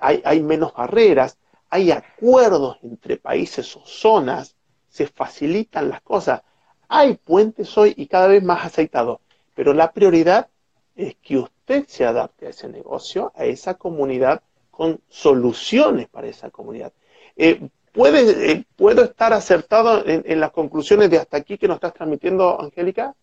[0.00, 1.38] hay, hay menos barreras,
[1.68, 4.55] hay acuerdos entre países o zonas,
[4.96, 6.40] se facilitan las cosas.
[6.88, 9.20] Hay puentes hoy y cada vez más aceitados,
[9.54, 10.48] pero la prioridad
[10.94, 16.50] es que usted se adapte a ese negocio, a esa comunidad, con soluciones para esa
[16.50, 16.94] comunidad.
[17.36, 21.92] Eh, ¿puede, eh, ¿Puedo estar acertado en, las conclusiones de hasta aquí que nos estás
[21.92, 23.14] transmitiendo, Angélica?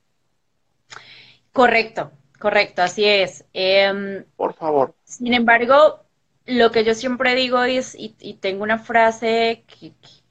[1.51, 3.45] Correcto, correcto, así es.
[3.53, 4.93] Em, Por favor.
[5.05, 6.01] Sin embargo,
[6.45, 9.63] lo que yo siempre digo es, y, tengo una frase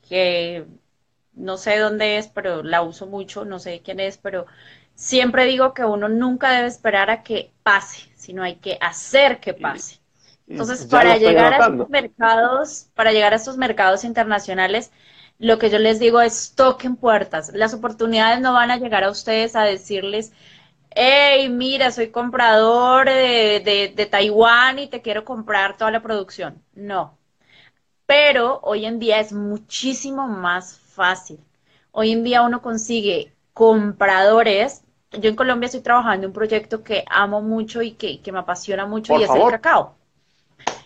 [0.08, 0.66] que
[1.34, 4.46] no sé dónde es, pero la uso mucho, no sé quién es, pero
[4.94, 9.54] siempre digo que uno nunca debe esperar a que pase, sino hay que hacer que
[9.54, 10.00] pase.
[10.48, 14.92] Entonces, para llegar a estos mercados, para llegar a estos mercados internacionales,
[15.38, 17.52] lo que yo les digo es toquen puertas.
[17.54, 20.32] Las oportunidades no van a llegar a ustedes a decirles,
[20.90, 26.62] hey, mira, soy comprador de, de Taiwán y te quiero comprar toda la producción.
[26.74, 27.18] No.
[28.06, 31.38] Pero hoy en día es muchísimo más fácil.
[31.90, 34.84] Hoy en día uno consigue compradores.
[35.10, 38.86] Yo en Colombia estoy trabajando en un proyecto que amo mucho y que, me apasiona
[38.86, 39.94] mucho y es el cacao.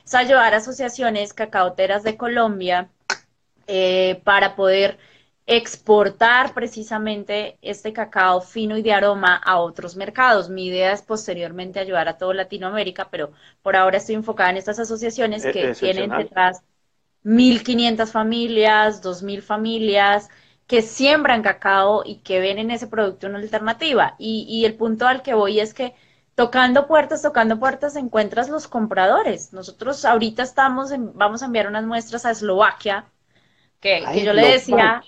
[0.04, 2.88] Es ayudar a asociaciones cacaoteras de Colombia
[3.66, 4.98] eh, para poder
[5.46, 10.50] exportar precisamente este cacao fino y de aroma a otros mercados.
[10.50, 13.30] Mi idea es posteriormente ayudar a toda Latinoamérica, pero
[13.62, 16.62] por ahora estoy enfocada en estas asociaciones e-, que tienen detrás
[17.26, 20.28] 1.500 familias, 2.000 familias
[20.68, 24.14] que siembran cacao y que ven en ese producto una alternativa.
[24.18, 25.94] Y, el punto al que voy es que
[26.36, 29.52] tocando puertas, tocando puertas, encuentras los compradores.
[29.52, 33.06] Nosotros ahorita estamos, vamos a enviar unas muestras a Eslovaquia,
[33.80, 35.02] que, yo le decía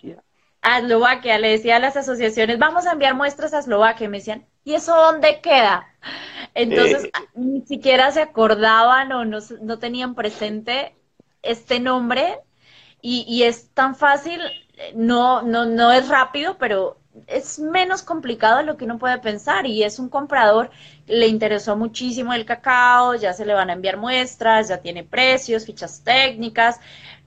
[0.60, 4.18] a Eslovaquia, le decía a las asociaciones, vamos a enviar muestras a Eslovaquia, y me
[4.18, 5.86] decían, ¿y eso dónde queda?
[6.54, 10.97] Entonces, eh, ni siquiera se acordaban o no, no tenían presente
[11.42, 12.40] este nombre
[13.00, 14.40] y, es tan fácil,
[14.94, 19.66] no, no, no es rápido, pero es menos complicado de lo que uno puede pensar.
[19.66, 20.70] Y es un comprador,
[21.06, 25.66] le interesó muchísimo el cacao, ya se le van a enviar muestras, ya tiene precios,
[25.66, 26.80] fichas técnicas,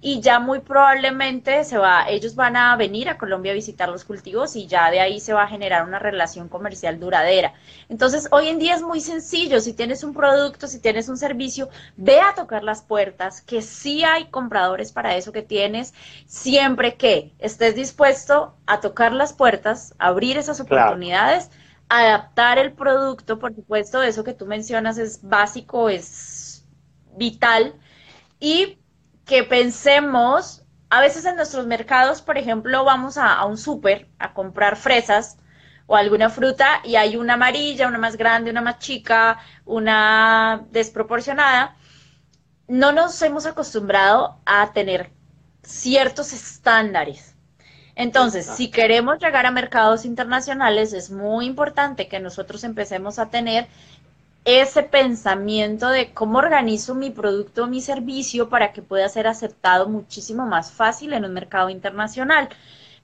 [0.04, 4.04] y ya muy probablemente se va, ellos van a venir a Colombia a visitar los
[4.04, 7.54] cultivos y ya de ahí se va a generar una relación comercial duradera.
[7.88, 11.70] Entonces, hoy en día es muy sencillo, si tienes un producto, si tienes un servicio,
[11.98, 15.94] ve a tocar las puertas, que sí hay compradores para eso que tienes,
[16.26, 21.52] siempre que estés dispuesto a tocar las puertas, abrir esas oportunidades,
[21.90, 26.66] adaptar el producto, por supuesto, eso que tú mencionas es básico, es
[27.16, 27.76] vital
[28.40, 28.80] y
[29.32, 34.76] que pensemos, a veces en nuestros mercados, por ejemplo, vamos a, un súper a comprar
[34.76, 35.38] fresas
[35.88, 41.78] o alguna fruta y hay una amarilla, una más grande, una más chica, una desproporcionada.
[42.68, 45.12] No nos hemos acostumbrado a tener
[45.64, 47.38] ciertos estándares.
[47.96, 53.70] Entonces, si queremos llegar a mercados internacionales, es muy importante que nosotros empecemos a tener
[54.46, 59.88] ese pensamiento de cómo organizo mi producto o mi servicio para que pueda ser aceptado
[59.88, 62.50] muchísimo más fácil en un mercado internacional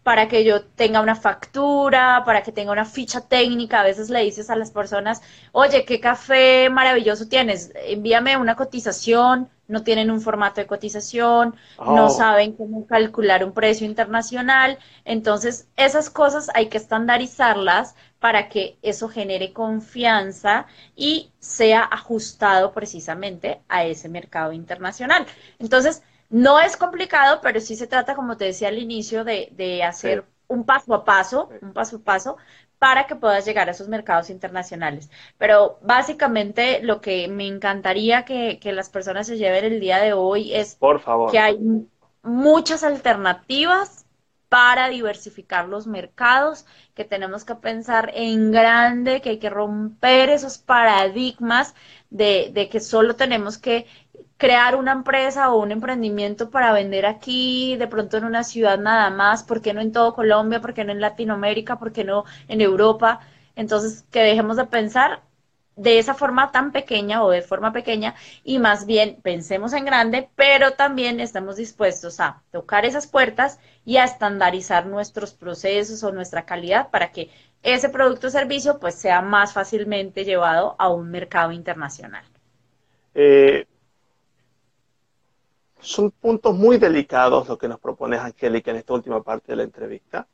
[0.07, 3.81] para que yo tenga una factura, para que tenga una ficha técnica.
[3.81, 5.21] A veces le dices a las personas,
[5.51, 12.05] oye, qué café maravilloso tienes, envíame una cotización, no tienen un formato de cotización, no
[12.05, 12.09] oh.
[12.09, 14.77] saben cómo calcular un precio internacional.
[15.03, 20.65] Entonces, esas cosas hay que estandarizarlas para que eso genere confianza
[20.95, 25.25] y sea ajustado precisamente a ese mercado internacional.
[25.59, 30.25] Entonces, no es complicado, pero sí se trata, como te decía al inicio, de, hacer
[30.47, 32.37] un paso a paso, un paso a paso,
[32.79, 35.09] para que puedas llegar a esos mercados internacionales.
[35.37, 40.53] Pero básicamente lo que me encantaría que, las personas se lleven el día de hoy
[40.53, 41.31] es Por favor.
[41.31, 41.59] que hay
[42.23, 44.06] muchas alternativas
[44.49, 50.57] para diversificar los mercados, que tenemos que pensar en grande, que hay que romper esos
[50.57, 51.75] paradigmas
[52.09, 53.85] de, de que solo tenemos que
[54.37, 59.09] crear una empresa o un emprendimiento para vender aquí, de pronto en una ciudad nada
[59.09, 60.61] más, ¿por qué no en todo Colombia?
[60.61, 61.79] ¿Por qué no en Latinoamérica?
[61.79, 63.19] ¿Por qué no en Europa?
[63.55, 65.23] Entonces, que dejemos de pensar
[65.77, 70.29] de esa forma tan pequeña o de forma pequeña y más bien pensemos en grande,
[70.35, 76.45] pero también estamos dispuestos a tocar esas puertas y a estandarizar nuestros procesos o nuestra
[76.45, 77.29] calidad para que
[77.63, 82.25] ese producto o servicio pues sea más fácilmente llevado a un mercado internacional.
[83.13, 83.65] Eh,
[85.79, 89.63] son puntos muy delicados lo que nos propone Angélica en esta última parte de la
[89.63, 90.27] entrevista.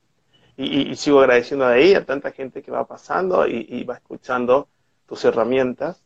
[0.55, 4.67] Y, sigo agradeciendo de ahí a tanta gente que va pasando y, va escuchando
[5.05, 6.03] tus herramientas,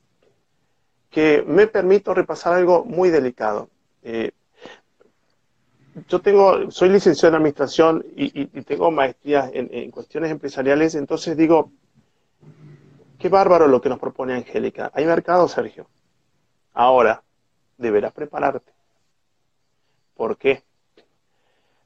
[1.10, 3.70] que me permito repasar algo muy delicado.
[4.04, 4.32] Eh,
[6.08, 11.72] yo tengo, soy licenciado en administración y, tengo maestrías en, en, cuestiones empresariales, entonces digo,
[13.18, 14.92] qué bárbaro lo que nos propone Angélica.
[14.94, 15.88] Hay mercado, Sergio.
[16.74, 17.24] Ahora,
[17.78, 18.72] deberás prepararte.
[20.16, 20.64] ¿Por qué?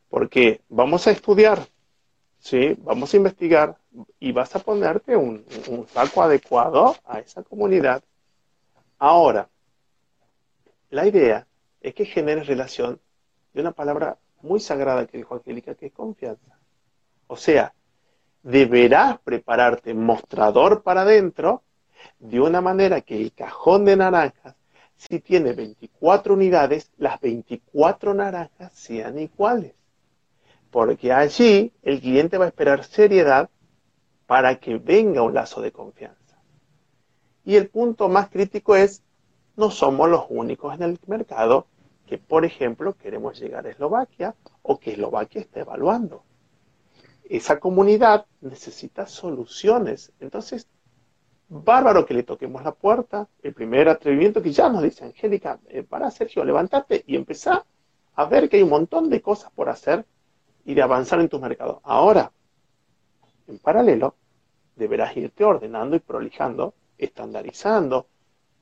[0.09, 1.67] Porque vamos a estudiar,
[2.41, 2.75] ¿sí?
[2.79, 3.77] Vamos a investigar
[4.19, 5.45] y vas a ponerte un,
[5.87, 8.03] saco adecuado a esa comunidad.
[8.99, 9.47] Ahora,
[10.89, 11.47] la idea
[11.79, 12.99] es que generes relación
[13.53, 16.57] de una palabra muy sagrada que dijo Angélica, que es confianza.
[17.27, 17.73] O sea,
[18.43, 21.63] deberás prepararte mostrador para adentro
[22.19, 24.55] de una manera que el cajón de naranjas
[25.09, 29.73] si tiene 24 unidades, las 24 naranjas sean iguales.
[30.71, 33.49] Porque allí el cliente va a esperar seriedad
[34.25, 36.41] para que venga un lazo de confianza.
[37.43, 39.03] Y el punto más crítico es,
[39.57, 41.67] no somos los únicos en el mercado
[42.07, 46.23] que, por ejemplo, queremos llegar a Eslovaquia o que Eslovaquia está evaluando.
[47.23, 50.11] Esa comunidad necesita soluciones.
[50.19, 50.67] Entonces,
[51.49, 55.83] bárbaro que le toquemos la puerta, el primer atrevimiento que ya nos dice Angélica, eh,
[55.83, 57.65] para Sergio, levántate y empezá
[58.15, 60.05] a ver que hay un montón de cosas por hacer
[60.65, 61.79] y de avanzar en tus mercados.
[61.83, 62.31] Ahora,
[63.47, 64.15] en paralelo,
[64.75, 68.07] deberás irte ordenando y prolijando, estandarizando,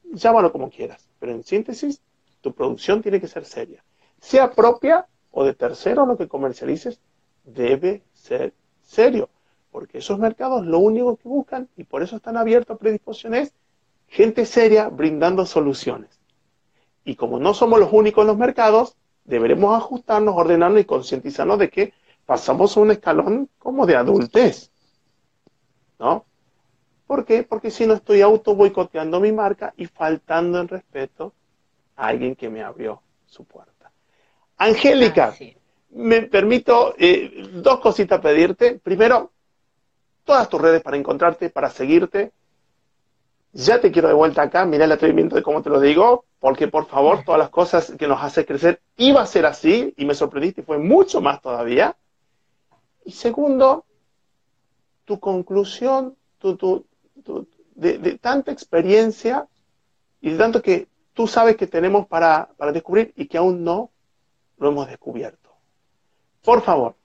[0.04, 2.02] llámalo como quieras, pero en síntesis,
[2.42, 3.84] tu producción tiene que ser seria.
[4.20, 7.00] Sea propia o de tercero lo que comercialices,
[7.44, 9.30] debe ser serio
[9.72, 13.54] porque esos mercados lo único que buscan, y por eso están abiertos a predisposiciones,
[14.08, 16.20] gente seria brindando soluciones.
[17.06, 18.96] Y como no somos los únicos en los mercados,
[19.30, 21.94] deberemos ajustarnos, ordenarnos y concientizarnos de que
[22.26, 24.72] pasamos un escalón como de adultez.
[26.00, 26.26] ¿No?
[27.06, 27.44] ¿Por qué?
[27.44, 31.34] Porque si no estoy auto boicoteando mi marca y faltando el respeto
[31.96, 33.92] a alguien que me abrió su puerta.
[34.58, 35.36] Angélica,
[35.92, 38.80] me permito eh, dos cositas pedirte.
[38.80, 39.32] Primero,
[40.24, 42.32] todas tus redes para encontrarte, para seguirte.
[43.52, 46.68] Ya te quiero de vuelta acá, mira el atrevimiento de cómo te lo digo, porque
[46.68, 50.14] por favor, todas las cosas que nos hace crecer iba a ser así y me
[50.14, 51.96] sorprendiste y fue mucho más todavía.
[53.04, 53.86] Y segundo,
[55.06, 56.86] tu conclusión tu,
[57.76, 59.48] de, tanta experiencia
[60.22, 63.92] y de tanto que tú sabes que tenemos para, para descubrir y que aún no
[64.58, 65.50] lo hemos descubierto.
[66.44, 66.96] Por favor,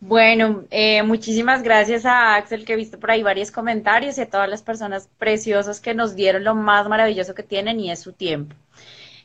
[0.00, 4.30] bueno, eh, muchísimas gracias a Axel que he visto por ahí varios comentarios y a
[4.30, 8.14] todas las personas preciosas que nos dieron lo más maravilloso que tienen y es su
[8.14, 8.56] tiempo.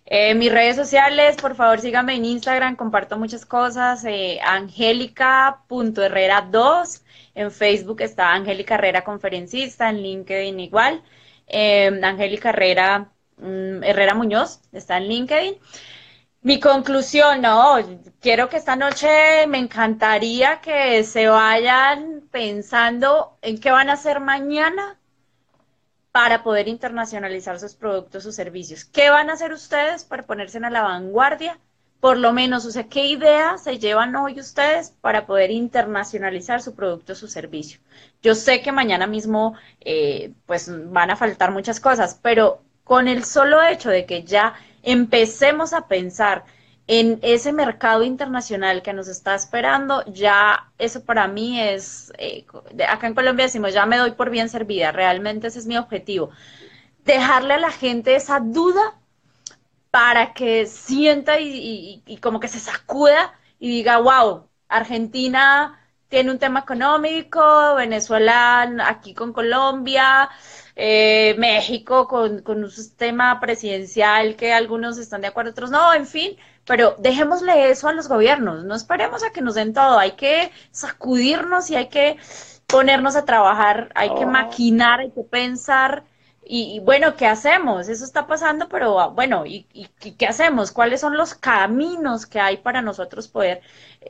[0.07, 7.01] Eh, mis redes sociales, por favor síganme en Instagram, comparto muchas cosas, eh, angélica.herrera2,
[7.35, 11.01] en Facebook está Angélica Herrera Conferencista, en LinkedIn igual,
[11.47, 15.55] eh, Angélica Herrera, mm, Herrera Muñoz está en LinkedIn.
[16.45, 17.77] Mi conclusión, no,
[18.21, 24.19] quiero que esta noche me encantaría que se vayan pensando en qué van a hacer
[24.19, 24.99] mañana
[26.11, 28.85] para poder internacionalizar sus productos o servicios.
[28.85, 31.57] ¿Qué van a hacer ustedes para ponerse a la vanguardia?
[31.99, 36.75] Por lo menos, o sea, ¿qué idea se llevan hoy ustedes para poder internacionalizar su
[36.75, 37.79] producto su servicio?
[38.21, 43.23] Yo sé que mañana mismo, eh, pues, van a faltar muchas cosas, pero con el
[43.23, 44.53] solo hecho de que ya
[44.85, 46.45] empecemos a pensar
[46.87, 52.45] en ese mercado internacional que nos está esperando, ya eso para mí es, eh,
[52.87, 56.29] acá en Colombia decimos, ya me doy por bien servida, realmente ese es mi objetivo.
[57.03, 58.99] Dejarle a la gente esa duda
[59.89, 65.79] para que sienta y, como que se sacuda y diga, wow, Argentina
[66.09, 70.29] tiene un tema económico, Venezuela aquí con Colombia,
[70.75, 76.35] eh, México con, un sistema presidencial que algunos están de acuerdo, otros no, en fin,
[76.65, 80.51] pero dejémosle eso a los gobiernos, no esperemos a que nos den todo, hay que
[80.71, 82.17] sacudirnos y hay que
[82.67, 84.29] ponernos a trabajar, hay que oh.
[84.29, 86.03] maquinar, hay que pensar.
[86.47, 87.89] Y, bueno, ¿qué hacemos?
[87.89, 89.63] Eso está pasando, pero ah, bueno, ¿y,
[90.17, 90.71] qué hacemos?
[90.71, 93.61] ¿Cuáles son los caminos que hay para nosotros poder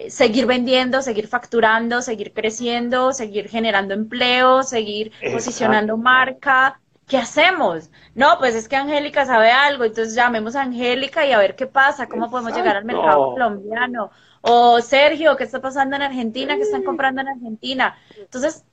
[0.10, 6.80] seguir vendiendo, seguir facturando, seguir creciendo, seguir generando empleo, seguir posicionando marca?
[7.08, 7.92] ¿Qué hacemos?
[8.16, 11.68] No, pues es que Angélica sabe algo, entonces llamemos a Angélica y a ver qué
[11.68, 14.12] pasa, cómo podemos llegar al mercado colombiano.
[14.42, 16.56] O Sergio, ¿qué está pasando en Argentina?
[16.56, 17.96] ¿Qué están comprando en Argentina?
[18.18, 18.66] Entonces,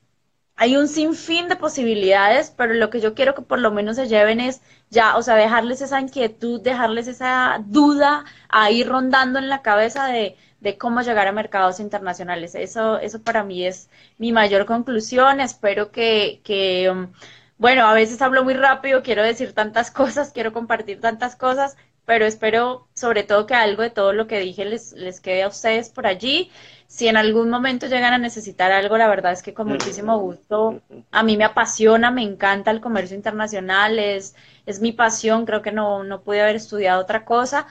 [0.57, 4.07] hay un sinfín de posibilidades, pero lo que yo quiero que por lo menos se
[4.07, 9.63] lleven es ya, o sea, dejarles esa inquietud, dejarles esa duda ahí rondando en la
[9.63, 12.55] cabeza de, de cómo llegar a mercados internacionales.
[12.55, 15.41] Eso, eso para mí es mi mayor conclusión.
[15.41, 17.13] Espero que, que um,
[17.59, 22.27] bueno, a veces hablo muy rápido, quiero decir tantas cosas, quiero compartir tantas cosas, pero
[22.27, 25.91] espero sobre todo que algo de todo lo que dije les, les quede a ustedes
[25.91, 26.51] por allí.
[26.87, 30.83] Si en algún momento llegan a necesitar algo, la verdad es que con muchísimo gusto,
[31.11, 34.37] a mí me apasiona, me encanta el comercio internacional, es,
[34.67, 37.67] es mi pasión, creo que no, no pude haber estudiado otra cosa.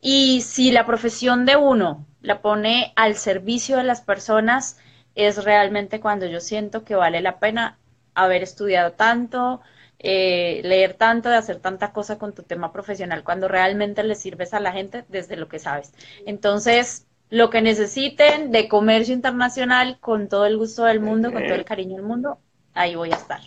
[0.00, 4.78] Y si la profesión de uno la pone al servicio de las personas,
[5.14, 7.78] es realmente cuando yo siento que vale la pena
[8.14, 9.60] haber estudiado tanto,
[9.98, 14.54] eh, leer tanto, de hacer tanta cosa con tu tema profesional, cuando realmente le sirves
[14.54, 15.92] a la gente desde lo que sabes.
[16.26, 21.54] Entonces, lo que necesiten de comercio internacional, con todo el gusto del mundo, con todo
[21.54, 22.38] el cariño del mundo,
[22.74, 23.40] ahí voy a estar.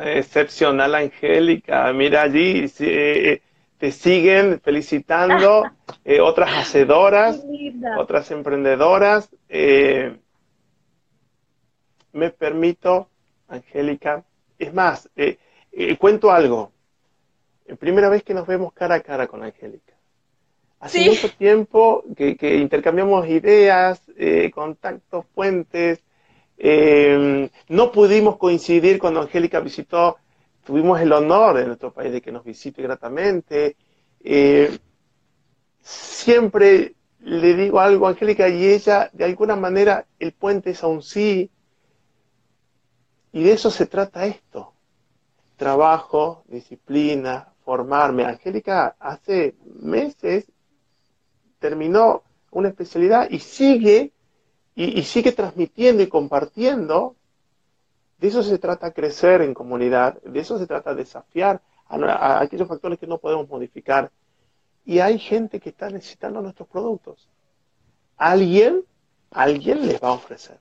[0.00, 1.92] Excepcional, Angélica.
[1.92, 3.40] Mira allí, eh,
[3.78, 5.64] te siguen felicitando
[6.04, 7.42] eh, otras hacedoras,
[7.98, 9.30] otras emprendedoras.
[12.12, 13.08] me permito,
[13.48, 14.24] Angélica,
[14.58, 15.38] es más, eh,
[15.98, 16.72] cuento algo.
[17.78, 19.98] Primera vez que nos vemos cara a cara con Angélica.
[20.80, 26.04] Hace mucho tiempo que, intercambiamos ideas, eh, contactos, fuentes.
[26.56, 30.18] Em, no pudimos coincidir cuando Angélica visitó,
[30.68, 33.74] tuvimos el honor en nuestro país de que nos visite gratamente.
[34.20, 34.78] Eh,
[35.80, 40.88] siempre le digo algo a Angélica y ella, de alguna manera, el puente es a
[40.88, 41.50] un sí.
[43.32, 44.74] Y de eso se trata esto
[45.56, 48.24] trabajo, disciplina, formarme.
[48.24, 50.46] Angélica hace meses
[51.58, 54.12] terminó una especialidad y sigue
[54.74, 57.16] y, sigue transmitiendo y compartiendo.
[58.18, 62.98] De eso se trata crecer en comunidad, de eso se trata desafiar a, aquellos factores
[62.98, 64.10] que no podemos modificar.
[64.84, 67.28] Y hay gente que está necesitando nuestros productos.
[68.16, 68.84] Alguien,
[69.30, 70.58] alguien les va a ofrecer.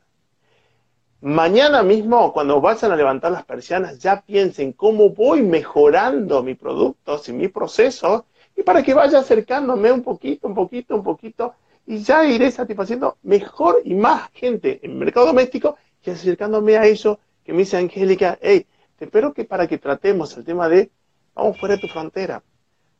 [1.22, 7.20] Mañana mismo, cuando vayan a levantar las persianas, ya piensen cómo voy mejorando mi producto
[7.28, 11.56] y mi proceso, y para que vaya acercándome un poquito, un poquito, un poquito,
[11.88, 16.86] y ya iré satisfaciendo mejor y más gente en el mercado doméstico y acercándome a
[16.86, 18.68] eso que me dice Angélica, hey,
[19.00, 20.92] te espero que para que tratemos el tema de
[21.34, 22.44] vamos fuera de tu frontera.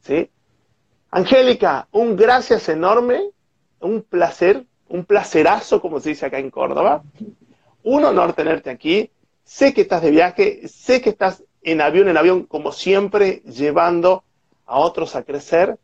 [0.02, 0.32] ¿Sí?
[1.12, 3.30] Angélica, un gracias enorme,
[3.82, 7.04] un placer, un placerazo, como se dice acá en Córdoba
[7.88, 9.12] un honor tenerte aquí.
[9.46, 14.26] Sé que estás de viaje, sé que estás en avión, en avión, como siempre, llevando
[14.66, 15.78] a otros a crecer.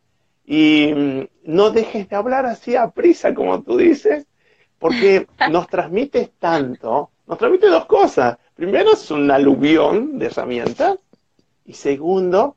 [0.44, 4.26] Y mm, no dejes de hablar así a prisa, como tú dices,
[4.78, 8.36] porque nos transmites tanto, nos transmite dos cosas.
[8.54, 10.98] Primero, es un aluvión de herramientas.
[11.64, 12.56] Y segundo,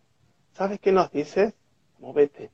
[0.53, 1.53] ¿sabes qué nos dices?
[1.99, 2.51] Movete.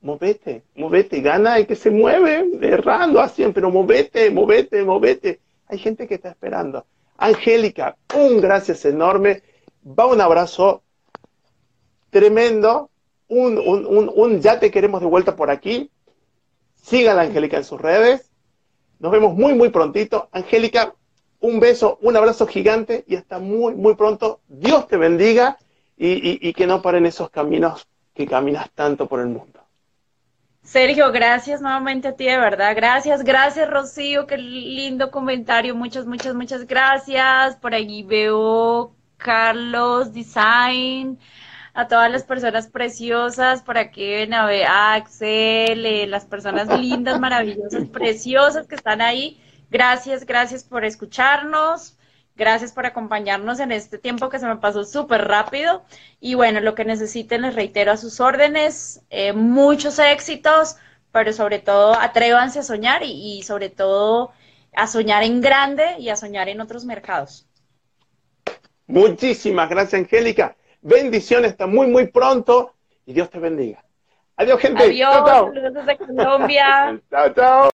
[0.00, 5.40] Movete, movete, gana el que se mueve, errando así, pero movete, movete, movete.
[5.66, 6.86] Hay gente que está esperando.
[7.16, 9.42] Angélica, un gracias enorme.
[9.84, 10.82] Va un abrazo
[12.10, 12.90] tremendo
[13.28, 15.90] un, un, un, ya te queremos de vuelta por aquí.
[16.76, 18.30] Sigan a Angélica en sus redes.
[18.98, 20.28] Nos vemos muy, muy prontito.
[20.32, 20.94] Angélica,
[21.40, 24.40] un beso, un abrazo gigante y hasta muy, muy pronto.
[24.48, 25.58] Dios te bendiga
[25.96, 29.60] y, que no paren esos caminos que caminas tanto por el mundo.
[30.62, 32.74] Sergio, gracias nuevamente a ti, de verdad.
[32.76, 34.26] Gracias, gracias, Rocío.
[34.26, 35.74] Qué lindo comentario.
[35.74, 37.56] Muchas, muchas, muchas gracias.
[37.56, 41.18] Por allí veo Carlos Design
[41.78, 47.20] a todas las personas preciosas, por aquí ven a a Axel, eh, las personas lindas,
[47.20, 49.40] maravillosas, preciosas que están ahí.
[49.70, 51.96] Gracias, gracias por escucharnos.
[52.36, 55.82] Gracias por acompañarnos en este tiempo que se me pasó súper rápido.
[56.20, 59.02] Y bueno, lo que necesiten les reitero a sus órdenes.
[59.10, 60.76] Eh, muchos éxitos,
[61.10, 64.30] pero sobre todo atrévanse a soñar y, y sobre todo
[64.74, 67.48] a soñar en grande y a soñar en otros mercados.
[68.86, 70.56] Muchísimas gracias, Angélica.
[70.80, 73.84] Bendiciones, hasta muy, muy pronto y Dios te bendiga.
[74.36, 74.84] Adiós, gente.
[74.84, 77.00] Adiós, saludos desde Colombia.
[77.10, 77.64] chao, chao.